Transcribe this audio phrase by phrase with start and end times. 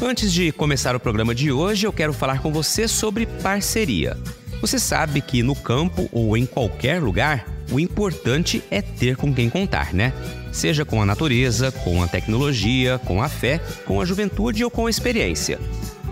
[0.00, 4.14] Antes de começar o programa de hoje, eu quero falar com você sobre parceria.
[4.60, 9.48] Você sabe que no campo ou em qualquer lugar, o importante é ter com quem
[9.48, 10.12] contar, né?
[10.52, 14.86] Seja com a natureza, com a tecnologia, com a fé, com a juventude ou com
[14.86, 15.58] a experiência.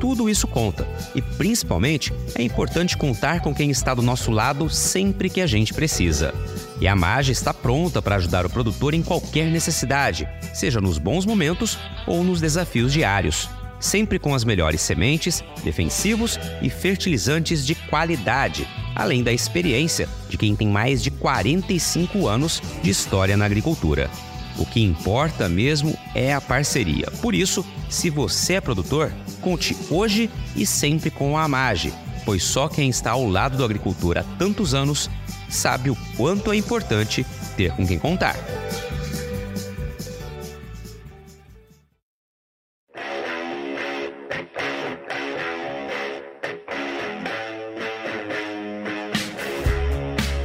[0.00, 0.88] Tudo isso conta.
[1.14, 5.74] E principalmente é importante contar com quem está do nosso lado sempre que a gente
[5.74, 6.32] precisa.
[6.80, 11.26] E a Mage está pronta para ajudar o produtor em qualquer necessidade, seja nos bons
[11.26, 13.48] momentos ou nos desafios diários
[13.84, 20.56] sempre com as melhores sementes, defensivos e fertilizantes de qualidade, além da experiência de quem
[20.56, 24.10] tem mais de 45 anos de história na agricultura.
[24.56, 27.10] O que importa mesmo é a parceria.
[27.20, 31.92] Por isso, se você é produtor, conte hoje e sempre com a Amage,
[32.24, 35.10] pois só quem está ao lado do agricultor há tantos anos
[35.50, 37.26] sabe o quanto é importante
[37.56, 38.36] ter com quem contar.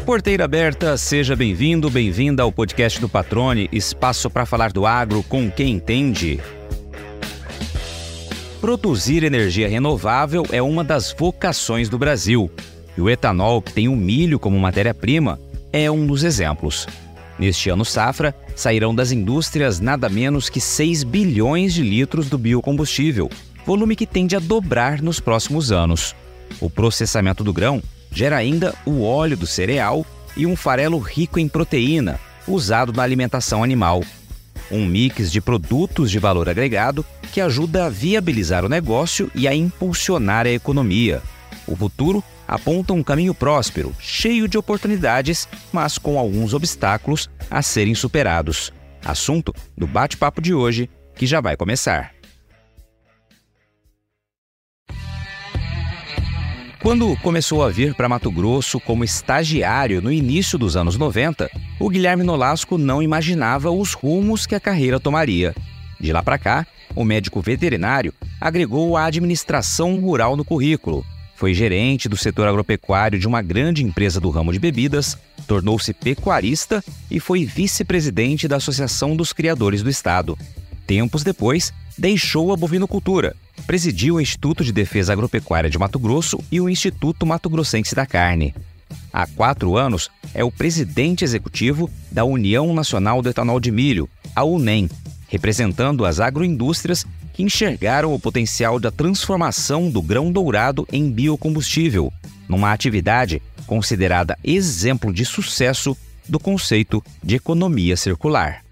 [0.10, 5.52] Porteira aberta, seja bem-vindo, bem-vinda ao podcast do Patrone, espaço para falar do agro com
[5.52, 6.40] quem entende.
[8.60, 12.50] Produzir energia renovável é uma das vocações do Brasil.
[12.98, 15.40] E o etanol, que tem o milho como matéria-prima,
[15.72, 16.88] é um dos exemplos.
[17.38, 23.30] Neste ano safra, sairão das indústrias nada menos que 6 bilhões de litros do biocombustível,
[23.64, 26.16] volume que tende a dobrar nos próximos anos.
[26.60, 27.80] O processamento do grão
[28.12, 33.64] gera ainda o óleo do cereal e um farelo rico em proteína, usado na alimentação
[33.64, 34.04] animal.
[34.72, 39.56] Um mix de produtos de valor agregado que ajuda a viabilizar o negócio e a
[39.56, 41.22] impulsionar a economia.
[41.68, 47.94] O futuro aponta um caminho próspero, cheio de oportunidades, mas com alguns obstáculos a serem
[47.94, 48.74] superados.
[49.06, 52.19] Assunto do bate-papo de hoje, que já vai começar.
[56.82, 61.90] Quando começou a vir para Mato Grosso como estagiário no início dos anos 90, o
[61.90, 65.54] Guilherme Nolasco não imaginava os rumos que a carreira tomaria.
[66.00, 71.06] De lá para cá, o médico veterinário agregou a administração rural no currículo.
[71.36, 76.82] Foi gerente do setor agropecuário de uma grande empresa do ramo de bebidas, tornou-se pecuarista
[77.12, 80.38] e foi vice-presidente da Associação dos Criadores do Estado.
[80.88, 83.36] Tempos depois, deixou a bovinocultura
[83.68, 88.06] presidiu o Instituto de Defesa Agropecuária de Mato Grosso e o Instituto Mato Grossense da
[88.06, 88.56] Carne.
[89.12, 94.46] Há quatro anos, é o presidente executivo da União Nacional do Etanol de Milho, a
[94.46, 94.90] UNEM,
[95.28, 102.14] representando as agroindústrias que enxergaram o potencial da transformação do grão dourado em biocombustível,
[102.48, 108.64] numa atividade considerada exemplo de sucesso do conceito de economia circular.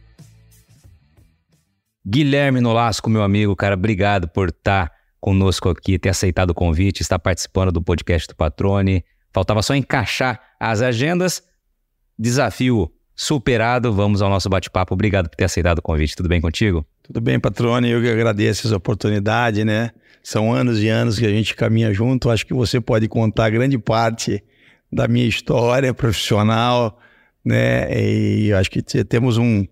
[2.10, 7.20] Guilherme Nolasco, meu amigo, cara, obrigado por estar conosco aqui, ter aceitado o convite, estar
[7.20, 9.04] participando do podcast do Patrone.
[9.34, 11.44] Faltava só encaixar as agendas.
[12.18, 13.92] Desafio superado.
[13.92, 14.94] Vamos ao nosso bate-papo.
[14.94, 16.16] Obrigado por ter aceitado o convite.
[16.16, 16.88] Tudo bem contigo?
[17.04, 17.90] Tudo bem, Patrone.
[17.90, 19.92] Eu que agradeço essa oportunidade, né?
[20.24, 22.30] São anos e anos que a gente caminha junto.
[22.30, 24.42] Acho que você pode contar grande parte
[24.90, 26.98] da minha história profissional,
[27.44, 27.90] né?
[27.92, 29.66] E acho que temos um,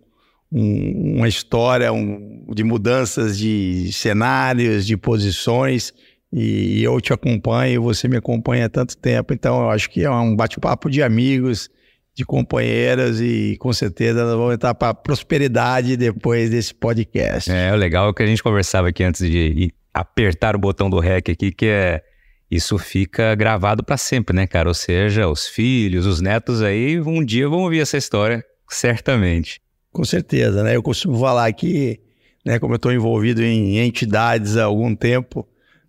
[0.51, 5.93] um, uma história um, de mudanças de cenários, de posições,
[6.31, 10.11] e eu te acompanho, você me acompanha há tanto tempo, então eu acho que é
[10.11, 11.69] um bate-papo de amigos,
[12.13, 17.51] de companheiras, e com certeza nós vamos entrar para prosperidade depois desse podcast.
[17.51, 20.99] É, o legal é que a gente conversava aqui antes de apertar o botão do
[20.99, 22.01] REC aqui, que é
[22.49, 24.67] isso fica gravado para sempre, né, cara?
[24.67, 29.61] Ou seja, os filhos, os netos aí, um dia vão ouvir essa história, certamente.
[29.95, 30.75] Com certeza, né?
[30.75, 32.01] Eu costumo falar que,
[32.45, 35.47] né, como eu estou envolvido em entidades há algum tempo,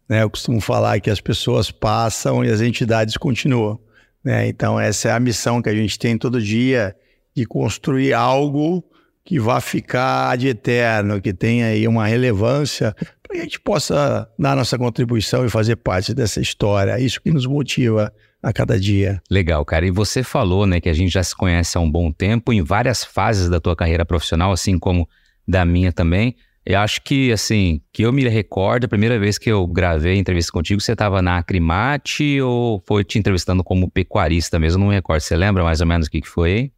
[0.09, 3.81] né, eu costumo falar que as pessoas passam e as entidades continuam.
[4.23, 4.47] Né?
[4.47, 6.95] Então, essa é a missão que a gente tem todo dia
[7.35, 8.85] de construir algo
[9.25, 12.95] que vá ficar de eterno, que tenha aí uma relevância,
[13.25, 16.93] para que a gente possa dar nossa contribuição e fazer parte dessa história.
[16.93, 18.15] É isso que nos motiva
[18.47, 19.21] a cada dia.
[19.29, 19.85] Legal, cara.
[19.85, 22.63] E você falou, né, que a gente já se conhece há um bom tempo em
[22.63, 25.09] várias fases da tua carreira profissional, assim como
[25.47, 26.37] da minha também.
[26.65, 30.53] Eu acho que, assim, que eu me recordo, a primeira vez que eu gravei entrevista
[30.53, 34.81] contigo, você estava na Acrimate ou foi te entrevistando como pecuarista mesmo?
[34.81, 35.21] não me recordo.
[35.21, 36.71] Você lembra mais ou menos o que, que foi?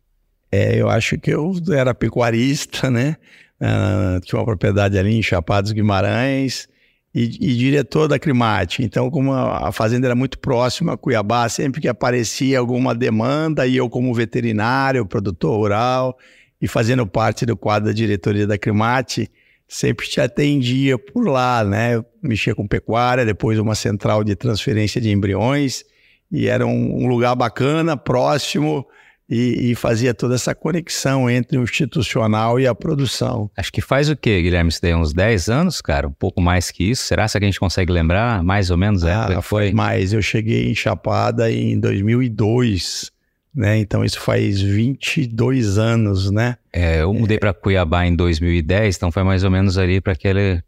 [0.50, 3.16] É, eu acho que eu era pecuarista, né?
[3.60, 6.66] Uh, tinha uma propriedade ali em Chapados Guimarães
[7.14, 8.82] e, e, diretor da Crimate.
[8.82, 13.76] Então, como a, fazenda era muito próxima a Cuiabá, sempre que aparecia alguma demanda, e
[13.76, 16.18] eu como veterinário, produtor rural,
[16.60, 19.30] e fazendo parte do quadro da diretoria da Crimate,
[19.66, 22.02] sempre te atendia por lá, né?
[22.22, 25.84] Mexia com pecuária, depois uma central de transferência de embriões,
[26.30, 28.86] e era um, um lugar bacana, próximo,
[29.28, 33.50] e, e, fazia toda essa conexão entre o institucional e a produção.
[33.54, 34.70] Acho que faz o quê, Guilherme?
[34.70, 36.08] Isso daí uns 10 anos, cara?
[36.08, 37.04] Um pouco mais que isso?
[37.04, 39.70] Será que a gente consegue lembrar mais ou menos ah, foi?
[39.72, 43.10] Mais, eu cheguei em Chapada em 2002,
[43.54, 43.78] né?
[43.78, 46.56] Então isso faz 22 anos, né?
[46.72, 47.40] É, eu mudei é...
[47.40, 50.62] para Cuiabá em 2010, então foi mais ou menos ali para aquele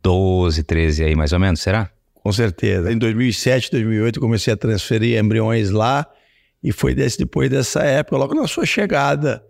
[0.00, 1.90] 12, 13 aí, mais ou menos, será?
[2.14, 2.92] Com certeza.
[2.92, 6.06] Em 2007, 2008 comecei a transferir embriões lá
[6.66, 9.40] e foi desse, depois dessa época, logo na sua chegada,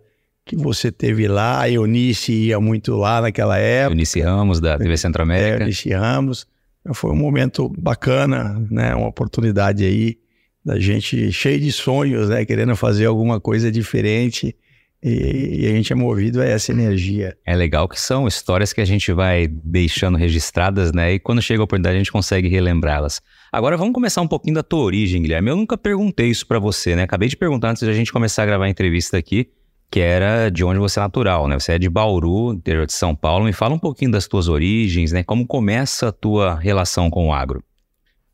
[0.45, 1.61] que você teve lá.
[1.61, 3.95] A Eunice ia muito lá naquela época.
[3.95, 5.57] Eunice Ramos, da TV Centro-América.
[5.57, 6.45] É, Eunice Ramos.
[6.93, 8.93] Foi um momento bacana, né?
[8.93, 10.19] Uma oportunidade aí
[10.63, 12.45] da gente cheio de sonhos, né?
[12.45, 14.55] Querendo fazer alguma coisa diferente.
[15.01, 17.37] E, e, a gente é movido a essa energia.
[17.45, 21.13] É legal que são histórias que a gente vai deixando registradas, né?
[21.13, 23.21] E quando chega a oportunidade a gente consegue relembrá-las.
[23.51, 25.51] Agora vamos começar um pouquinho da tua origem, Guilherme.
[25.51, 27.03] Eu nunca perguntei isso para você, né?
[27.03, 29.51] Acabei de perguntar antes da gente começar a gravar a entrevista aqui,
[29.91, 31.59] que era de onde você é natural, né?
[31.59, 33.45] Você é de Bauru, interior de São Paulo.
[33.45, 35.23] Me fala um pouquinho das tuas origens, né?
[35.23, 37.63] Como começa a tua relação com o agro?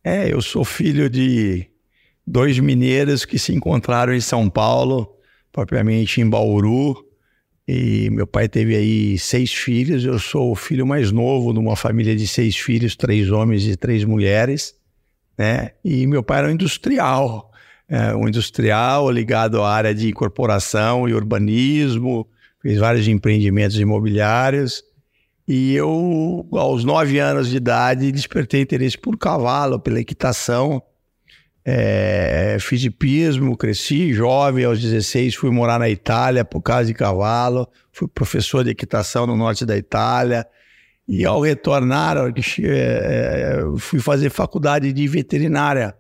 [0.02, 1.68] É, eu sou filho de
[2.26, 5.14] dois mineiros que se encontraram em São Paulo
[5.54, 7.06] propriamente em Bauru.
[7.66, 10.04] E meu pai teve aí seis filhos.
[10.04, 13.78] Eu sou o filho mais novo de uma família de seis filhos, três homens e
[13.78, 14.76] três mulheres.
[15.38, 15.72] Né?
[15.86, 17.52] E meu pai era um industrial,
[17.88, 22.28] é, um industrial ligado à área de incorporação e urbanismo,
[22.62, 24.84] fez vários empreendimentos imobiliários.
[25.48, 30.82] E eu, aos nove anos de idade, despertei interesse por cavalo, pela equitação
[31.66, 37.68] é, fiz hipismo, cresci jovem, aos 16 fui morar na Itália por causa de cavalo,
[37.92, 40.46] fui professor de equitação no norte da Itália.
[41.08, 42.32] E ao retornar, é,
[42.70, 45.96] é, fui fazer faculdade de veterinária.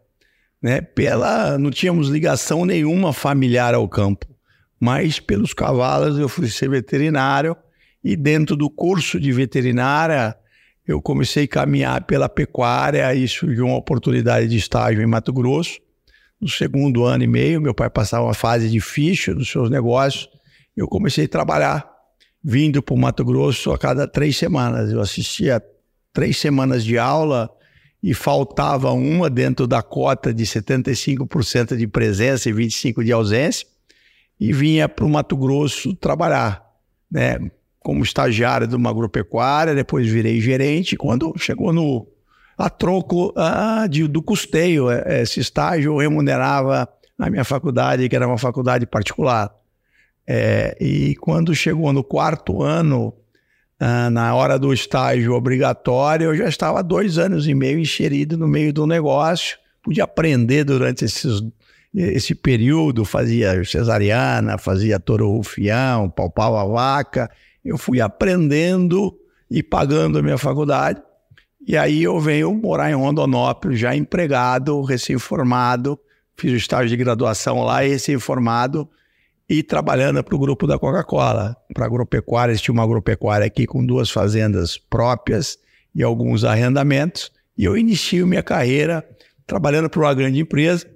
[0.62, 0.81] Né?
[0.81, 4.25] Pela, não tínhamos ligação nenhuma familiar ao campo,
[4.80, 7.56] mas pelos cavalos eu fui ser veterinário.
[8.01, 10.36] E dentro do curso de veterinária,
[10.88, 15.80] eu comecei a caminhar pela pecuária e surgiu uma oportunidade de estágio em Mato Grosso.
[16.39, 20.30] No segundo ano e meio, meu pai passava uma fase difícil dos seus negócios.
[20.75, 21.89] Eu comecei a trabalhar,
[22.44, 24.91] vindo para o Mato Grosso a cada três semanas.
[24.91, 25.63] Eu assistia
[26.12, 27.50] três semanas de aula
[28.01, 33.65] e faltava uma dentro da cota de 75% de presença e 25% de ausência,
[34.38, 36.62] e vinha para o Mato Grosso trabalhar.
[37.09, 37.39] Né?
[37.83, 40.95] Como estagiário de uma agropecuária, depois virei gerente.
[40.95, 42.07] Quando chegou no
[42.57, 46.88] a troco ah, de, do custeio, é, esse estágio remunerava
[47.18, 49.51] a minha faculdade, que era uma faculdade particular.
[50.25, 53.13] É, e quando chegou no quarto ano,
[53.80, 58.47] ah, na hora do estágio obrigatório, eu já estava dois anos e meio inserido no
[58.47, 61.41] meio do negócio, podia aprender durante esses,
[61.94, 67.29] esse período, fazia cesariana, fazia touro rufião, palpava a vaca,
[67.63, 69.18] eu fui aprendendo
[69.50, 71.01] e pagando a minha faculdade.
[71.65, 75.98] E aí eu venho morar em Rondonópolis, já empregado, recém-formado,
[76.36, 78.89] fiz o estágio de graduação lá, recém-formado,
[79.48, 82.56] e trabalhando para o grupo da Coca-Cola, para agropecuária.
[82.56, 85.57] Tinha uma agropecuária aqui com duas fazendas próprias
[85.94, 87.32] e alguns arrendamentos.
[87.58, 89.08] E eu inicio minha carreira
[89.46, 90.88] trabalhando para uma grande empresa.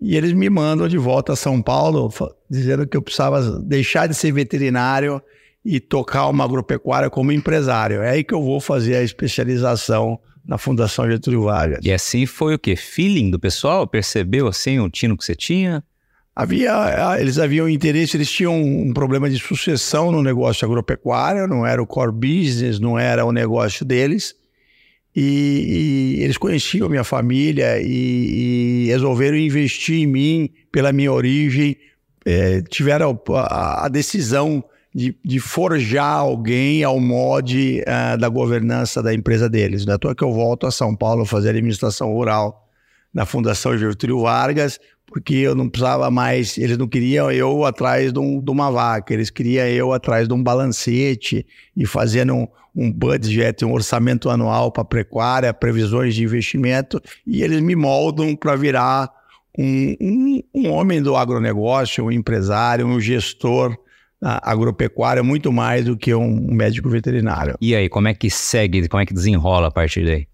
[0.00, 2.10] E eles me mandam de volta a São Paulo,
[2.48, 5.20] dizendo que eu precisava deixar de ser veterinário
[5.64, 8.02] e tocar uma agropecuária como empresário.
[8.02, 11.84] É aí que eu vou fazer a especialização na Fundação Getúlio Vargas.
[11.84, 12.74] E assim foi o quê?
[12.76, 13.86] Feeling do pessoal?
[13.86, 15.84] Percebeu assim o tino que você tinha?
[16.34, 21.82] Havia, eles haviam interesse, eles tinham um problema de sucessão no negócio agropecuário, não era
[21.82, 24.34] o core business, não era o negócio deles.
[25.14, 31.76] E, e eles conheciam minha família e, e, resolveram investir em mim pela minha origem.
[32.24, 39.14] É, tiveram a, a decisão de, de forjar alguém ao mod uh, da governança da
[39.14, 39.86] empresa deles.
[39.86, 42.68] Não é toa que eu volto a São Paulo fazer administração rural
[43.12, 48.18] na Fundação Getúlio Vargas, porque eu não precisava mais, eles não queriam eu atrás de,
[48.18, 51.44] um, de uma vaca, eles queriam eu atrás de um balancete
[51.76, 57.60] e fazendo um, um budget, um orçamento anual para pecuária, previsões de investimento, e eles
[57.60, 59.10] me moldam para virar
[59.58, 63.76] um, um, um homem do agronegócio, um empresário, um gestor
[64.22, 67.56] agropecuária muito mais do que um médico veterinário.
[67.60, 70.26] E aí, como é que segue, como é que desenrola a partir daí?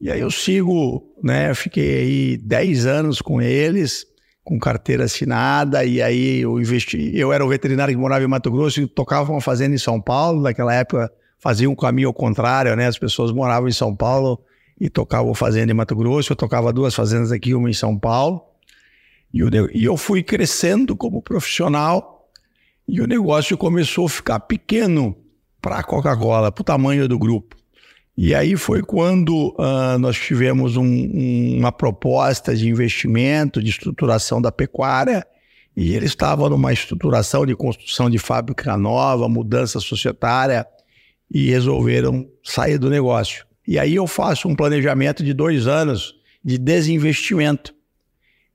[0.00, 1.50] E aí eu sigo, né?
[1.50, 4.06] Eu fiquei aí 10 anos com eles,
[4.42, 7.10] com carteira assinada, e aí eu investi.
[7.14, 10.00] Eu era o veterinário que morava em Mato Grosso e tocava uma fazenda em São
[10.00, 12.86] Paulo, naquela época faziam um caminho ao contrário, né?
[12.86, 14.40] As pessoas moravam em São Paulo
[14.80, 18.42] e tocavam fazenda em Mato Grosso, eu tocava duas fazendas aqui, uma em São Paulo.
[19.32, 19.40] E,
[19.74, 22.19] e eu fui crescendo como profissional
[22.90, 25.16] e o negócio começou a ficar pequeno
[25.62, 27.54] para a Coca-Cola, para o tamanho do grupo.
[28.16, 34.42] E aí foi quando uh, nós tivemos um, um, uma proposta de investimento, de estruturação
[34.42, 35.24] da pecuária,
[35.76, 40.66] e ele estava numa estruturação de construção de fábrica nova, mudança societária,
[41.30, 43.46] e resolveram sair do negócio.
[43.68, 47.72] E aí eu faço um planejamento de dois anos de desinvestimento.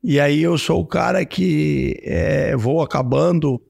[0.03, 3.61] E aí eu sou o cara que é, vou acabando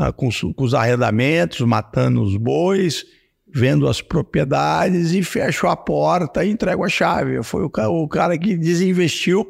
[0.00, 3.04] ah, com, com, os arrendamentos, matando os bois,
[3.52, 7.42] vendo as propriedades e fecho a porta e entrego a chave.
[7.42, 9.46] Foi o, o cara que desinvestiu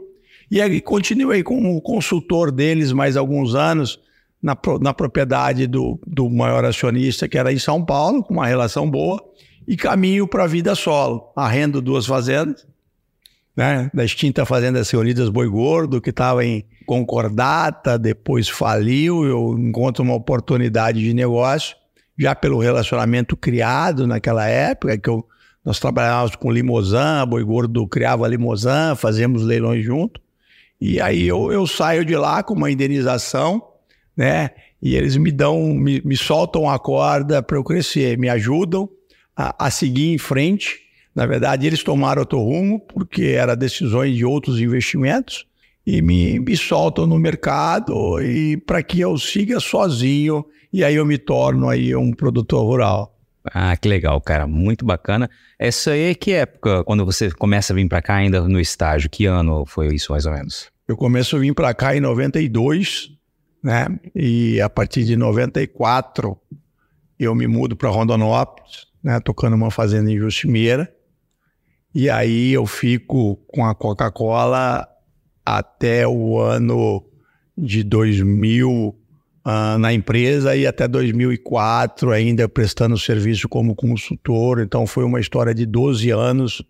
[0.50, 4.00] e aí continuei como consultor deles mais alguns anos
[4.42, 8.90] na, na propriedade do, do maior acionista, que era em São Paulo, com uma relação
[8.90, 9.22] boa,
[9.68, 11.30] e caminho para a vida solo.
[11.36, 12.66] Arrendo duas fazendas,
[13.56, 20.02] né, da extinta Fazenda Reunidas Boi Gordo, que estava em concordata, depois faliu, eu encontro
[20.02, 21.76] uma oportunidade de negócio,
[22.18, 25.24] já pelo relacionamento criado naquela época, que eu,
[25.64, 30.20] nós trabalhávamos com Limousin, Boi Gordo criava Limousin, fazíamos leilões junto,
[30.80, 33.62] e aí eu, eu saio de lá com uma indenização,
[34.16, 34.50] né,
[34.82, 38.88] e eles me dão, me, me soltam a corda para eu crescer, me ajudam
[39.36, 40.80] a, a seguir em frente,
[41.14, 45.46] na verdade, eles tomaram outro rumo, porque eram decisões de outros investimentos,
[45.86, 51.06] e me, me soltam no mercado e para que eu siga sozinho, e aí eu
[51.06, 53.16] me torno aí um produtor rural.
[53.44, 55.28] Ah, que legal, cara, muito bacana.
[55.58, 59.24] Essa aí, que época, quando você começa a vir para cá ainda no estágio, que
[59.24, 60.70] ano foi isso mais ou menos?
[60.86, 63.10] Eu começo a vir para cá em 92,
[63.62, 63.86] né?
[64.14, 66.36] E a partir de 94
[67.18, 69.20] eu me mudo para Rondonópolis, né?
[69.20, 70.92] Tocando uma fazenda em Justimeira.
[71.94, 74.86] E aí eu fico com a Coca-Cola
[75.44, 77.04] até o ano
[77.56, 78.96] de 2000 uh,
[79.44, 84.60] ah, na empresa e até 2004 ainda prestando serviço como consultor.
[84.60, 86.62] Então foi uma história de 12 anos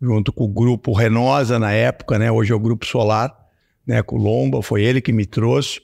[0.00, 2.30] junto com o grupo Renosa na época, né?
[2.32, 3.36] Hoje é o Grupo Solar,
[3.86, 4.02] né?
[4.02, 5.80] Com o Lomba, foi ele que me trouxe.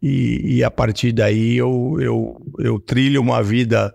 [0.00, 3.94] E, e a partir daí eu, eu, eu trilho uma vida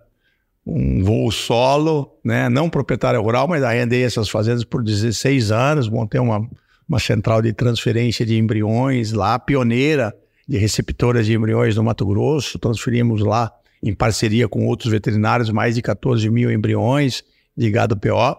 [0.67, 2.50] um voo solo, né?
[2.50, 6.46] não proprietário rural, mas arrendei essas fazendas por 16 anos, montei uma,
[6.88, 10.15] uma central de transferência de embriões lá, pioneira
[10.48, 13.51] de receptoras de embriões no Mato Grosso, transferimos lá
[13.84, 17.24] em parceria com outros veterinários mais de 14 mil embriões
[17.56, 18.38] de gado PO,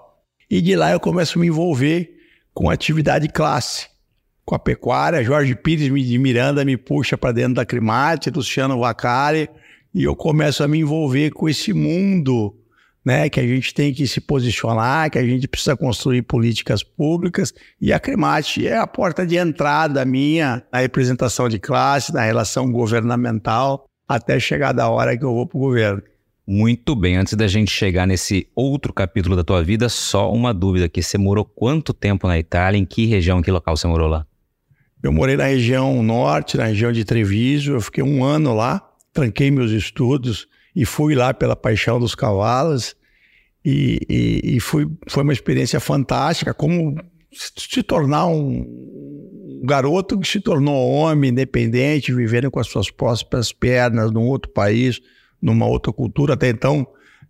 [0.50, 2.11] e de lá eu começo a me envolver
[2.55, 3.88] com atividade classe,
[4.45, 9.49] com a pecuária, Jorge Pires de Miranda me puxa para dentro da Crimate, Luciano Vacari,
[9.95, 12.57] e eu começo a me envolver com esse mundo,
[13.09, 17.55] né, que a gente tem que se posicionar, que a gente precisa construir políticas públicas,
[17.81, 22.71] e a Cremate é a porta de entrada minha na representação de classe, na relação
[22.71, 26.03] governamental, até chegar da hora que eu vou para o governo.
[26.47, 30.85] Muito bem, antes da gente chegar nesse outro capítulo da tua vida, só uma dúvida
[30.85, 31.03] aqui.
[31.03, 32.79] Você morou quanto tempo na Itália?
[32.79, 34.27] Em que região, em que local você morou lá?
[35.03, 39.50] Eu morei na região norte, na região de Treviso, eu fiquei um ano lá, tranquei
[39.50, 40.47] meus estudos
[40.78, 42.94] e fui lá pela paixão dos cavalos.
[43.64, 46.94] E, e, e fui, foi uma experiência fantástica, como
[47.32, 54.12] se tornar um garoto que se tornou homem independente, vivendo com as suas próprias pernas
[54.12, 55.00] num outro país,
[55.42, 56.35] numa outra cultura.
[56.35, 56.87] Até então,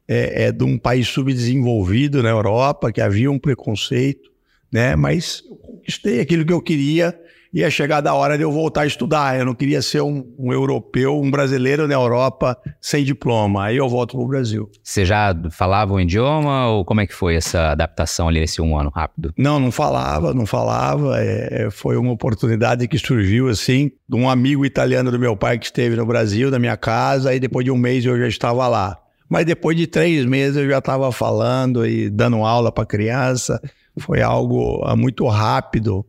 [0.07, 4.31] é, é de um país subdesenvolvido na Europa, que havia um preconceito,
[4.71, 4.95] né?
[4.95, 7.19] Mas conquistei aquilo que eu queria
[7.59, 9.39] ia chegar da hora de eu voltar a estudar.
[9.39, 13.65] Eu não queria ser um, um europeu, um brasileiro na Europa sem diploma.
[13.65, 14.71] Aí eu volto para o Brasil.
[14.83, 18.79] Você já falava o idioma ou como é que foi essa adaptação ali nesse um
[18.79, 19.33] ano rápido?
[19.37, 21.21] Não, não falava, não falava.
[21.21, 25.67] É, foi uma oportunidade que surgiu assim de um amigo italiano do meu pai que
[25.67, 27.31] esteve no Brasil, na minha casa.
[27.31, 28.97] Aí depois de um mês eu já estava lá.
[29.29, 33.61] Mas depois de três meses eu já estava falando e dando aula para criança.
[33.99, 36.07] Foi algo ah, muito rápido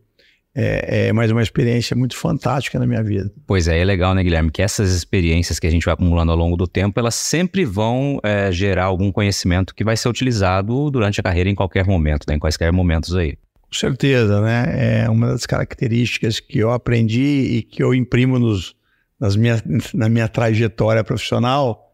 [0.56, 3.32] é, é mais uma experiência muito fantástica na minha vida.
[3.46, 4.52] Pois é, é legal, né, Guilherme?
[4.52, 8.20] Que essas experiências que a gente vai acumulando ao longo do tempo, elas sempre vão
[8.24, 12.36] é, gerar algum conhecimento que vai ser utilizado durante a carreira em qualquer momento, né,
[12.36, 13.38] em quaisquer momentos aí.
[13.62, 15.04] Com certeza, né?
[15.04, 18.76] É uma das características que eu aprendi e que eu imprimo nos,
[19.20, 19.62] nas minha,
[19.94, 21.89] na minha trajetória profissional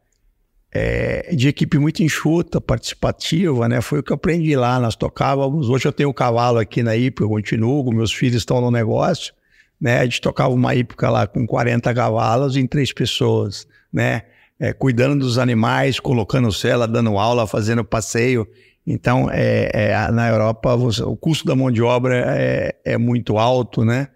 [0.75, 3.81] é, de equipe muito enxuta, participativa, né?
[3.81, 4.79] Foi o que eu aprendi lá.
[4.79, 5.69] Nós tocávamos.
[5.69, 9.33] Hoje eu tenho um cavalo aqui na IPA, eu continuo, meus filhos estão no negócio,
[9.79, 9.99] né?
[9.99, 14.23] A gente tocava uma hípica lá com 40 cavalos em três pessoas, né?
[14.59, 18.47] é, cuidando dos animais, colocando cela, dando aula, fazendo passeio.
[18.85, 23.37] Então, é, é, na Europa, você, o custo da mão de obra é, é muito
[23.37, 24.07] alto, né?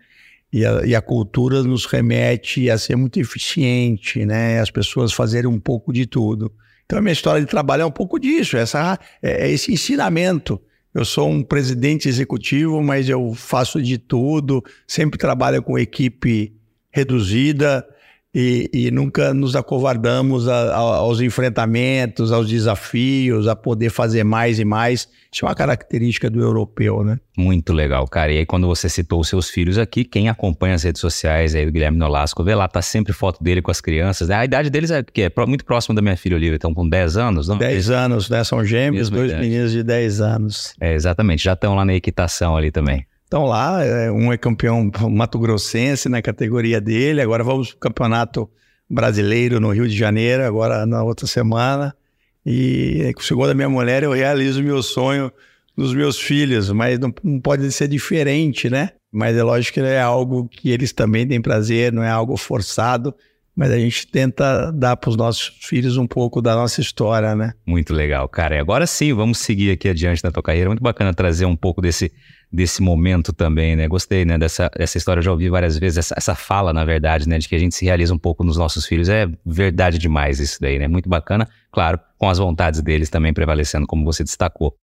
[0.51, 4.59] E a, e a, cultura nos remete a ser muito eficiente, né?
[4.59, 6.51] As pessoas fazerem um pouco de tudo.
[6.85, 10.59] Então, a minha história de trabalho é um pouco disso, essa, é, é esse ensinamento.
[10.91, 16.51] Eu sou um presidente executivo, mas eu faço de tudo, sempre trabalho com equipe
[16.89, 17.85] reduzida,
[18.33, 24.59] e, e, nunca nos acovardamos a, a, aos enfrentamentos, aos desafios, a poder fazer mais
[24.59, 25.09] e mais.
[25.31, 27.19] Isso é uma característica do europeu, né?
[27.35, 28.31] Muito legal, cara.
[28.31, 31.65] E aí, quando você citou os seus filhos aqui, quem acompanha as redes sociais aí
[31.65, 34.29] do Guilherme Nolasco, vê lá, tá sempre foto dele com as crianças.
[34.29, 34.35] Né?
[34.35, 37.17] A idade deles é, que é muito próxima da minha filha Olivia, estão com 10
[37.17, 37.57] anos, não?
[37.57, 38.43] 10 anos, né?
[38.43, 39.47] São gêmeos, dois idade.
[39.47, 40.73] meninos de 10 anos.
[40.79, 43.08] É, exatamente, já estão lá na equitação ali também.
[43.29, 48.49] Então lá, é, um é campeão mato-grossense na categoria dele, agora vamos para o campeonato
[48.89, 51.95] brasileiro no Rio de Janeiro, agora na outra semana.
[52.43, 55.31] E segundo a minha mulher, eu realizo o meu sonho
[55.77, 58.93] dos meus filhos, mas não, não, pode ser diferente, né?
[59.11, 63.13] Mas é lógico que é algo que eles também têm prazer, não é algo forçado,
[63.55, 67.53] mas a gente tenta dar para os nossos filhos um pouco da nossa história, né?
[67.63, 68.55] Muito legal, cara.
[68.55, 70.69] E agora sim, vamos seguir aqui adiante na tua carreira.
[70.69, 72.11] Muito bacana trazer um pouco desse
[72.51, 73.87] desse momento também, né?
[73.87, 74.37] Gostei, né?
[74.37, 77.37] Dessa, dessa história, eu já ouvi várias vezes, essa, essa fala, na verdade, né?
[77.37, 79.09] De que a gente se realiza um pouco nos nossos filhos.
[79.09, 80.87] É verdade demais isso daí, né?
[80.87, 84.75] Muito bacana, claro, com as vontades deles também prevalecendo, como você destacou.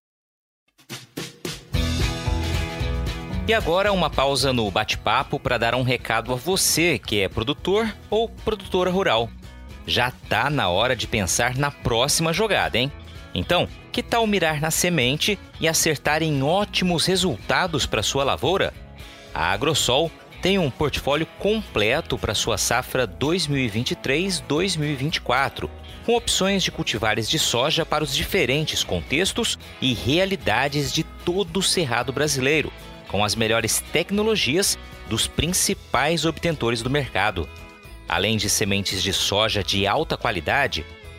[3.47, 7.93] E agora uma pausa no bate-papo para dar um recado a você que é produtor
[8.09, 9.29] ou produtora rural.
[9.85, 12.91] Já tá na hora de pensar na próxima jogada, hein?
[13.33, 18.73] Então, que tal mirar na semente e acertar em ótimos resultados para sua lavoura?
[19.33, 20.09] A Agrosol
[20.41, 25.69] tem um portfólio completo para sua safra 2023-2024,
[26.05, 31.63] com opções de cultivares de soja para os diferentes contextos e realidades de todo o
[31.63, 32.71] cerrado brasileiro,
[33.07, 37.47] com as melhores tecnologias dos principais obtentores do mercado.
[38.07, 40.85] Além de sementes de soja de alta qualidade,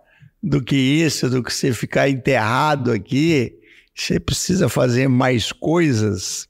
[0.43, 3.55] do que isso, do que você ficar enterrado aqui?
[3.95, 6.49] Você precisa fazer mais coisas?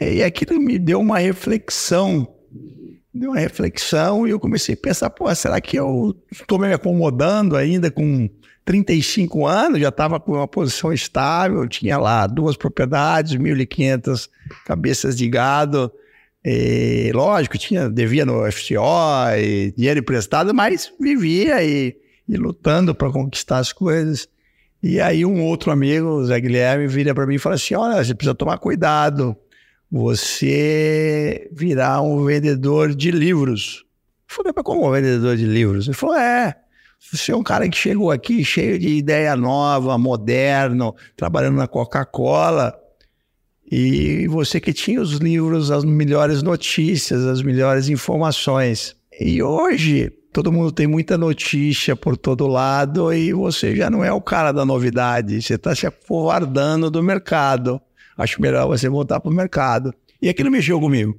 [0.00, 2.26] E aquilo me deu uma reflexão.
[3.12, 7.56] Deu uma reflexão e eu comecei a pensar, pô, será que eu estou me acomodando
[7.56, 8.30] ainda com
[8.64, 14.28] 35 anos, já estava com uma posição estável, tinha lá duas propriedades, 1.500
[14.64, 15.92] cabeças de gado.
[16.44, 21.96] E, lógico, tinha, devia no FCO, e dinheiro emprestado, mas vivia e,
[22.28, 24.28] e lutando para conquistar as coisas.
[24.82, 28.02] E aí um outro amigo, o Zé Guilherme, vira para mim e fala assim, olha,
[28.02, 29.36] você precisa tomar cuidado,
[29.90, 33.84] você virar um vendedor de livros.
[34.28, 35.86] Eu falei, mas como um vendedor de livros?
[35.86, 36.54] Ele falou, é,
[37.10, 42.78] você é um cara que chegou aqui cheio de ideia nova, moderno, trabalhando na Coca-Cola,
[43.70, 48.96] e você que tinha os livros, as melhores notícias, as melhores informações.
[49.20, 54.12] E hoje, todo mundo tem muita notícia por todo lado e você já não é
[54.12, 57.80] o cara da novidade, você está se acovardando do mercado.
[58.20, 59.94] Acho melhor você voltar para o mercado.
[60.20, 61.16] E aquilo mexeu comigo.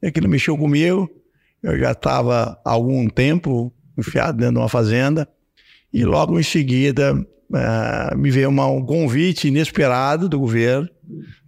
[0.00, 1.10] E aquilo mexeu comigo.
[1.62, 5.28] Eu já estava há algum tempo enfiado dentro de uma fazenda.
[5.92, 10.88] E logo em seguida uh, me veio uma, um convite inesperado do governo.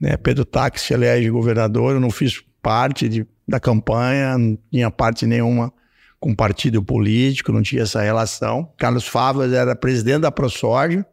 [0.01, 0.17] Né?
[0.17, 1.95] Pedro Táxi elege governador.
[1.95, 5.73] Eu não fiz parte de, da campanha, não tinha parte nenhuma
[6.19, 8.73] com partido político, não tinha essa relação.
[8.77, 11.07] Carlos Favas era presidente da ProSoja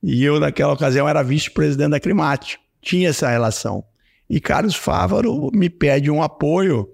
[0.00, 2.60] e eu, naquela ocasião, era vice-presidente da Climate.
[2.86, 3.82] Tinha essa relação.
[4.30, 6.88] E Carlos Fávaro me pede um apoio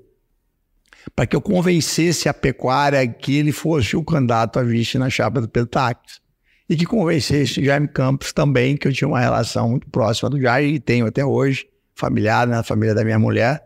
[1.14, 5.42] para que eu convencesse a pecuária que ele fosse o candidato a vice na chapa
[5.42, 6.22] do Táxi.
[6.66, 10.76] E que convencesse Jaime Campos também, que eu tinha uma relação muito próxima do Jaime,
[10.76, 13.62] e tenho até hoje, familiar, na família da minha mulher.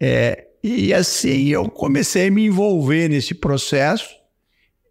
[0.00, 4.08] É, e assim eu comecei a me envolver nesse processo.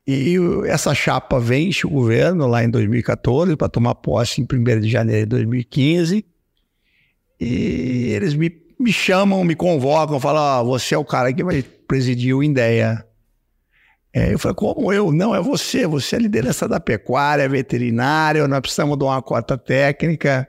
[0.07, 4.89] E essa chapa vence o governo lá em 2014 para tomar posse em 1 de
[4.89, 6.25] janeiro de 2015.
[7.41, 11.63] E eles me, me chamam, me convocam, falam: oh, você é o cara que vai
[11.63, 13.03] presidir o INDEA.
[14.13, 15.11] É, eu falei, como eu?
[15.11, 19.57] Não, é você, você é a liderança da pecuária, veterinária, nós precisamos de uma cota
[19.57, 20.47] técnica.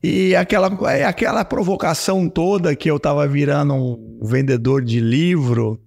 [0.00, 5.80] E aquela, é aquela provocação toda que eu estava virando um vendedor de livro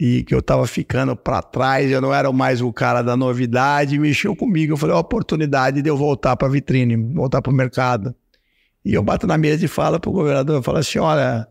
[0.00, 3.98] e que eu estava ficando para trás, eu não era mais o cara da novidade,
[3.98, 4.72] mexeu comigo.
[4.72, 8.14] Eu falei, a oportunidade de eu voltar para a vitrine, voltar para o mercado.
[8.84, 11.46] E eu bato na mesa e falo para o governador, eu falo assim, olha,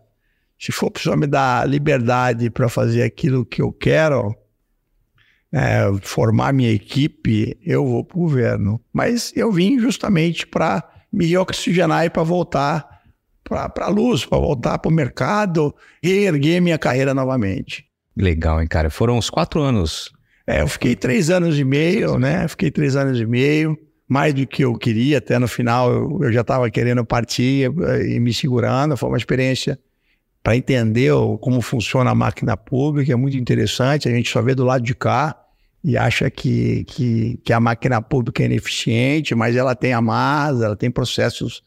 [0.59, 4.35] se for para me dar liberdade para fazer aquilo que eu quero,
[5.51, 8.81] é, formar minha equipe, eu vou para o governo.
[8.91, 12.97] Mas eu vim justamente para me reoxigenar e para voltar
[13.43, 17.85] para a luz, para voltar para o mercado, reerguer minha carreira novamente.
[18.15, 18.89] Legal, hein, cara?
[18.89, 20.11] Foram uns quatro anos.
[20.45, 22.47] É, eu fiquei três anos e meio, né?
[22.47, 25.17] Fiquei três anos e meio, mais do que eu queria.
[25.17, 28.95] Até no final eu, eu já estava querendo partir eh, e me segurando.
[28.95, 29.79] Foi uma experiência
[30.41, 34.07] para entender como funciona a máquina pública, é muito interessante.
[34.07, 35.37] A gente só vê do lado de cá
[35.83, 40.75] e acha que, que, que a máquina pública é ineficiente, mas ela tem amarras, ela
[40.75, 41.63] tem processos,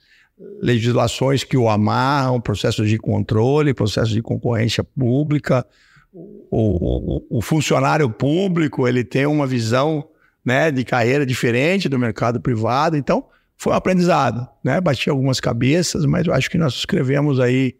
[0.62, 5.66] legislações que o amarram, processos de controle, processos de concorrência pública.
[6.12, 10.08] O, o, o funcionário público ele tem uma visão
[10.44, 13.24] né, de carreira diferente do mercado privado, então
[13.56, 14.80] foi um aprendizado, né?
[14.80, 17.76] Bati algumas cabeças, mas eu acho que nós escrevemos aí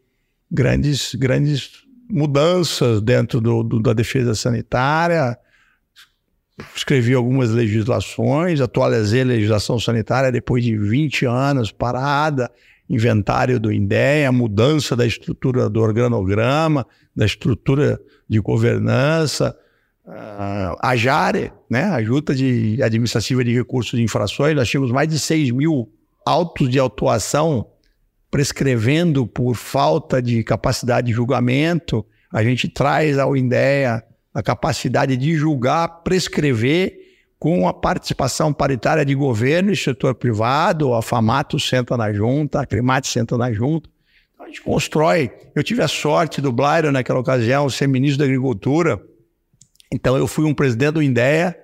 [0.51, 5.39] grandes, grandes mudanças dentro do, do da defesa sanitária,
[6.75, 12.51] escrevi algumas legislações, atualizei a legislação sanitária depois de 20 anos parada,
[12.89, 19.57] inventário do INDEA, mudança da estrutura do organograma, da estrutura de governança,
[20.81, 25.19] a JARE, né, a Junta de Administrativa de Recursos de Infrações, nós tínhamos mais de
[25.19, 25.89] 6 mil
[26.25, 27.67] autos de autuação
[28.31, 35.35] prescrevendo por falta de capacidade de julgamento, a gente traz ao INDEA a capacidade de
[35.35, 36.97] julgar, prescrever
[37.39, 42.67] com a participação paritária de governo e setor privado, a FAMATO senta na junta, a
[42.67, 43.89] CRIMAT senta na junta.
[44.35, 45.33] Então a gente constrói.
[45.55, 49.03] Eu tive a sorte do Blairo, naquela ocasião, ser ministro da Agricultura.
[49.93, 51.57] Então eu fui um presidente do INDEA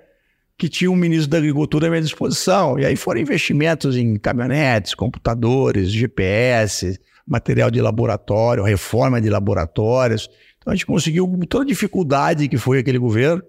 [0.58, 2.78] que tinha um ministro da Agricultura à minha disposição.
[2.78, 10.30] E aí foram investimentos em caminhonetes, computadores, GPS, material de laboratório, reforma de laboratórios.
[10.58, 13.42] Então a gente conseguiu, com toda a dificuldade que foi aquele governo,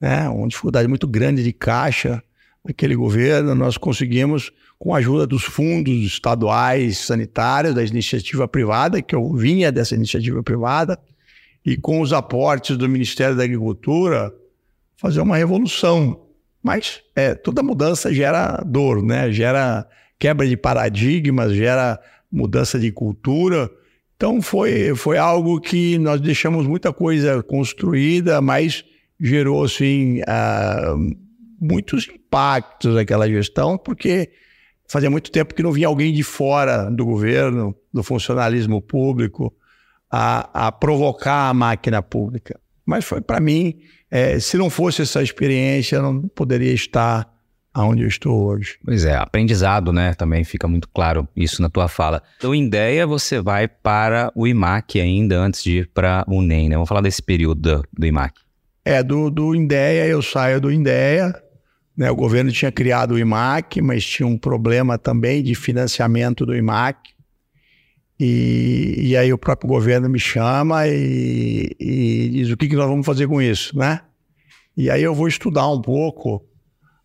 [0.00, 2.22] né, uma dificuldade muito grande de caixa
[2.70, 9.14] aquele governo, nós conseguimos, com a ajuda dos fundos estaduais sanitários, da iniciativa privada, que
[9.14, 10.98] eu vinha dessa iniciativa privada,
[11.66, 14.32] e com os aportes do Ministério da Agricultura,
[14.96, 16.24] fazer uma revolução.
[16.62, 19.32] Mas é, toda mudança gera dor, né?
[19.32, 19.84] gera
[20.16, 22.00] quebra de paradigmas, gera
[22.30, 23.68] mudança de cultura.
[24.14, 28.84] Então foi, foi algo que nós deixamos muita coisa construída, mas
[29.20, 31.16] gerou assim uh,
[31.60, 34.30] muitos impactos naquela gestão, porque
[34.88, 39.52] fazia muito tempo que não vinha alguém de fora do governo, do funcionalismo público,
[40.10, 42.58] a, a provocar a máquina pública.
[42.84, 43.78] Mas foi para mim,
[44.10, 47.28] é, se não fosse essa experiência, eu não poderia estar
[47.74, 48.78] aonde eu estou hoje.
[48.82, 50.14] Pois é, aprendizado, né?
[50.14, 52.22] Também fica muito claro isso na tua fala.
[52.38, 56.70] Então, em ideia, você vai para o IMAC ainda antes de ir para o NEM,
[56.70, 56.76] né?
[56.76, 58.40] Vamos falar desse período do, do IMAC.
[58.82, 61.34] É, do, do INDEA, eu saio do INDEA.
[61.96, 62.10] Né?
[62.10, 67.15] O governo tinha criado o IMAC, mas tinha um problema também de financiamento do IMAC.
[68.18, 72.88] E, e aí o próprio governo me chama e, e diz o que, que nós
[72.88, 74.00] vamos fazer com isso, né?
[74.76, 76.44] E aí eu vou estudar um pouco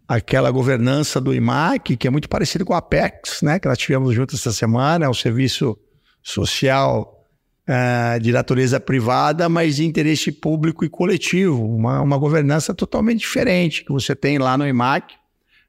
[0.07, 4.13] aquela governança do IMAC, que é muito parecido com a Apex, né, que nós tivemos
[4.13, 5.77] juntos essa semana, é um serviço
[6.21, 7.25] social
[7.67, 13.85] uh, de natureza privada, mas de interesse público e coletivo, uma, uma governança totalmente diferente
[13.85, 15.13] que você tem lá no IMAC.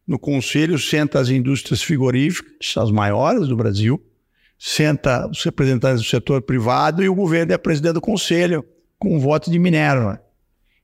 [0.04, 4.02] No conselho senta as indústrias frigoríficas, as maiores do Brasil,
[4.64, 8.64] senta os representantes do setor privado e o governo é presidente do conselho,
[8.96, 10.22] com o voto de Minerva.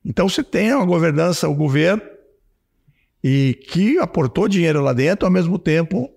[0.04, 2.02] Então você tem uma governança, o governo
[3.22, 6.10] e que aportou dinheiro lá dentro, ao mesmo tempo,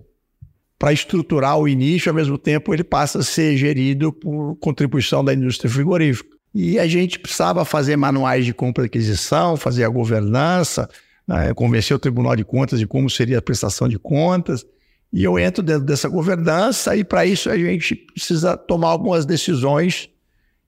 [0.79, 5.31] para estruturar o início, ao mesmo tempo ele passa a ser gerido por contribuição da
[5.31, 6.35] indústria frigorífica.
[6.55, 10.89] E a gente precisava fazer manuais de compra e aquisição, fazer a governança,
[11.27, 14.65] né, convencer o Tribunal de Contas de como seria a prestação de contas.
[15.13, 20.09] E eu entro dentro dessa governança e para isso a gente precisa tomar algumas decisões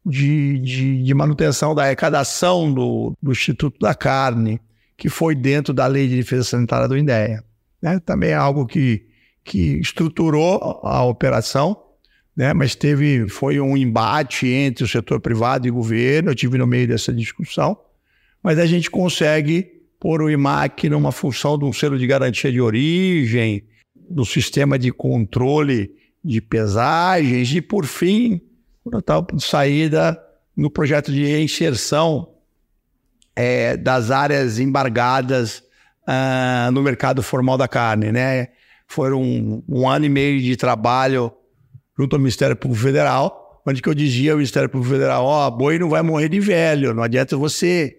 [0.06, 4.60] de, de, de manutenção da arrecadação do, do Instituto da Carne,
[4.97, 7.41] que foi dentro da Lei de Defesa Sanitária do INDEA.
[7.82, 7.99] Né?
[7.99, 9.06] Também é algo que,
[9.45, 11.82] que estruturou a operação,
[12.36, 12.53] né?
[12.53, 16.88] mas teve, foi um embate entre o setor privado e governo, eu tive no meio
[16.88, 17.77] dessa discussão,
[18.43, 22.60] mas a gente consegue pôr o IMAC numa função de um selo de garantia de
[22.60, 23.63] origem,
[24.10, 25.92] do sistema de controle
[26.24, 28.42] de pesagens e, por fim,
[29.06, 30.20] tal saída
[30.56, 32.30] no projeto de reinserção
[33.36, 35.63] é, das áreas embargadas
[36.08, 38.50] uh, no mercado formal da carne, né?
[38.88, 41.32] Foram um, um, ano e meio de trabalho
[41.98, 45.52] junto ao Ministério Público Federal, onde que eu dizia ao Ministério Público Federal, ó, oh,
[45.52, 47.98] boi não vai morrer de velho, não adianta você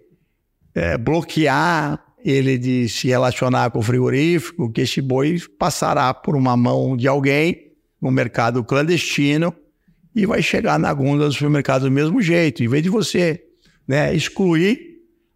[0.75, 6.57] é, bloquear ele de se relacionar com o frigorífico, que esse boi passará por uma
[6.57, 9.55] mão de alguém no mercado clandestino
[10.17, 12.65] e vai chegar na gôndola do supermercado do mesmo jeito.
[12.65, 13.43] Em vez de você
[13.87, 14.81] né, excluir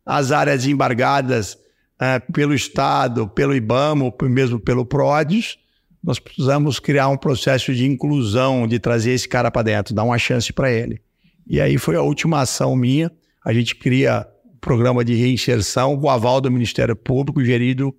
[0.06, 1.54] as áreas embargadas
[2.00, 5.58] uh, pelo Estado, pelo IBAMA, ou mesmo pelo PRODES,
[6.02, 10.16] nós precisamos criar um processo de inclusão, de trazer esse cara para dentro, dar uma
[10.16, 11.02] chance para ele.
[11.46, 13.10] E aí foi a última ação minha.
[13.44, 14.26] A gente cria
[14.60, 17.94] programa de reinserção com o aval do Ministério Público, gerido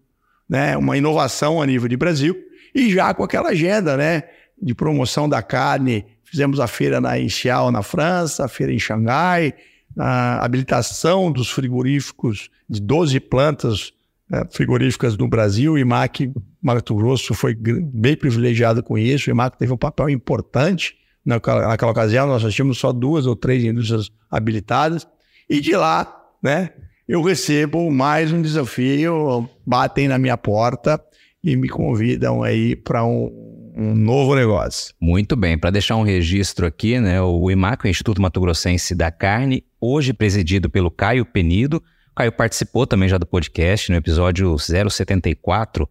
[0.47, 2.35] né, uma inovação a nível de Brasil,
[2.73, 4.23] e já com aquela agenda né,
[4.61, 6.05] de promoção da carne.
[6.23, 9.53] Fizemos a feira na Inicial na França, a feira em Xangai,
[9.97, 13.91] a habilitação dos frigoríficos de 12 plantas
[14.29, 15.73] né, frigoríficas no Brasil.
[15.73, 19.29] O IMAC Mato Grosso foi bem privilegiado com isso.
[19.29, 20.95] O IMAC teve um papel importante
[21.25, 22.27] naquela, naquela ocasião.
[22.27, 25.07] Nós tínhamos só duas ou três indústrias habilitadas.
[25.49, 26.69] E de lá, né,
[27.07, 31.01] eu recebo mais um desafio, batem na minha porta
[31.43, 34.93] e me convidam aí para um, um novo negócio.
[35.01, 39.11] Muito bem, para deixar um registro aqui, né, o IMAC, o Instituto Mato Grossense da
[39.11, 41.77] Carne, hoje presidido pelo Caio Penido.
[42.11, 45.89] O Caio participou também já do podcast no episódio 074.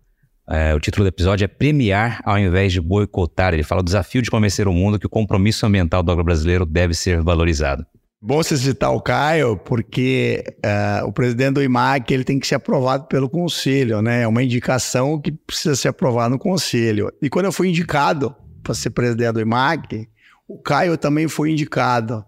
[0.51, 3.53] É, o título do episódio é Premiar ao invés de boicotar.
[3.53, 6.95] Ele fala o desafio de convencer o mundo que o compromisso ambiental do agrobrasileiro deve
[6.95, 7.85] ser valorizado.
[8.21, 12.57] Bom você citar o Caio, porque uh, o presidente do IMAC ele tem que ser
[12.57, 14.23] aprovado pelo conselho, né?
[14.23, 17.13] É uma indicação que precisa ser aprovada no conselho.
[17.23, 20.09] E quando eu fui indicado para ser presidente do IMAC,
[20.49, 22.25] o Caio também foi indicado.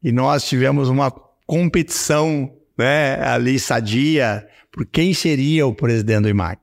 [0.00, 1.10] E nós tivemos uma
[1.44, 6.60] competição né, ali sadia por quem seria o presidente do IMAC.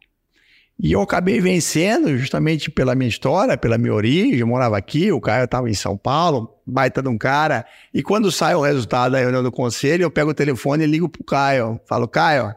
[0.83, 4.39] E eu acabei vencendo justamente pela minha história, pela minha origem.
[4.39, 7.63] Eu morava aqui, o Caio estava em São Paulo, baita de um cara.
[7.93, 11.07] E quando sai o resultado da reunião do conselho, eu pego o telefone e ligo
[11.07, 11.79] pro Caio.
[11.85, 12.55] Falo, Caio,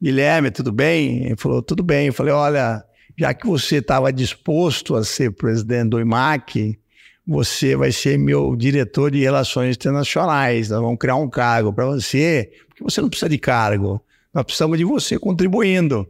[0.00, 1.24] Guilherme, tudo bem?
[1.26, 2.06] Ele falou, tudo bem.
[2.06, 2.84] Eu falei, olha,
[3.16, 6.78] já que você estava disposto a ser presidente do IMAC,
[7.26, 10.70] você vai ser meu diretor de relações internacionais.
[10.70, 14.00] Nós vamos criar um cargo para você, porque você não precisa de cargo.
[14.32, 16.06] Nós precisamos de você contribuindo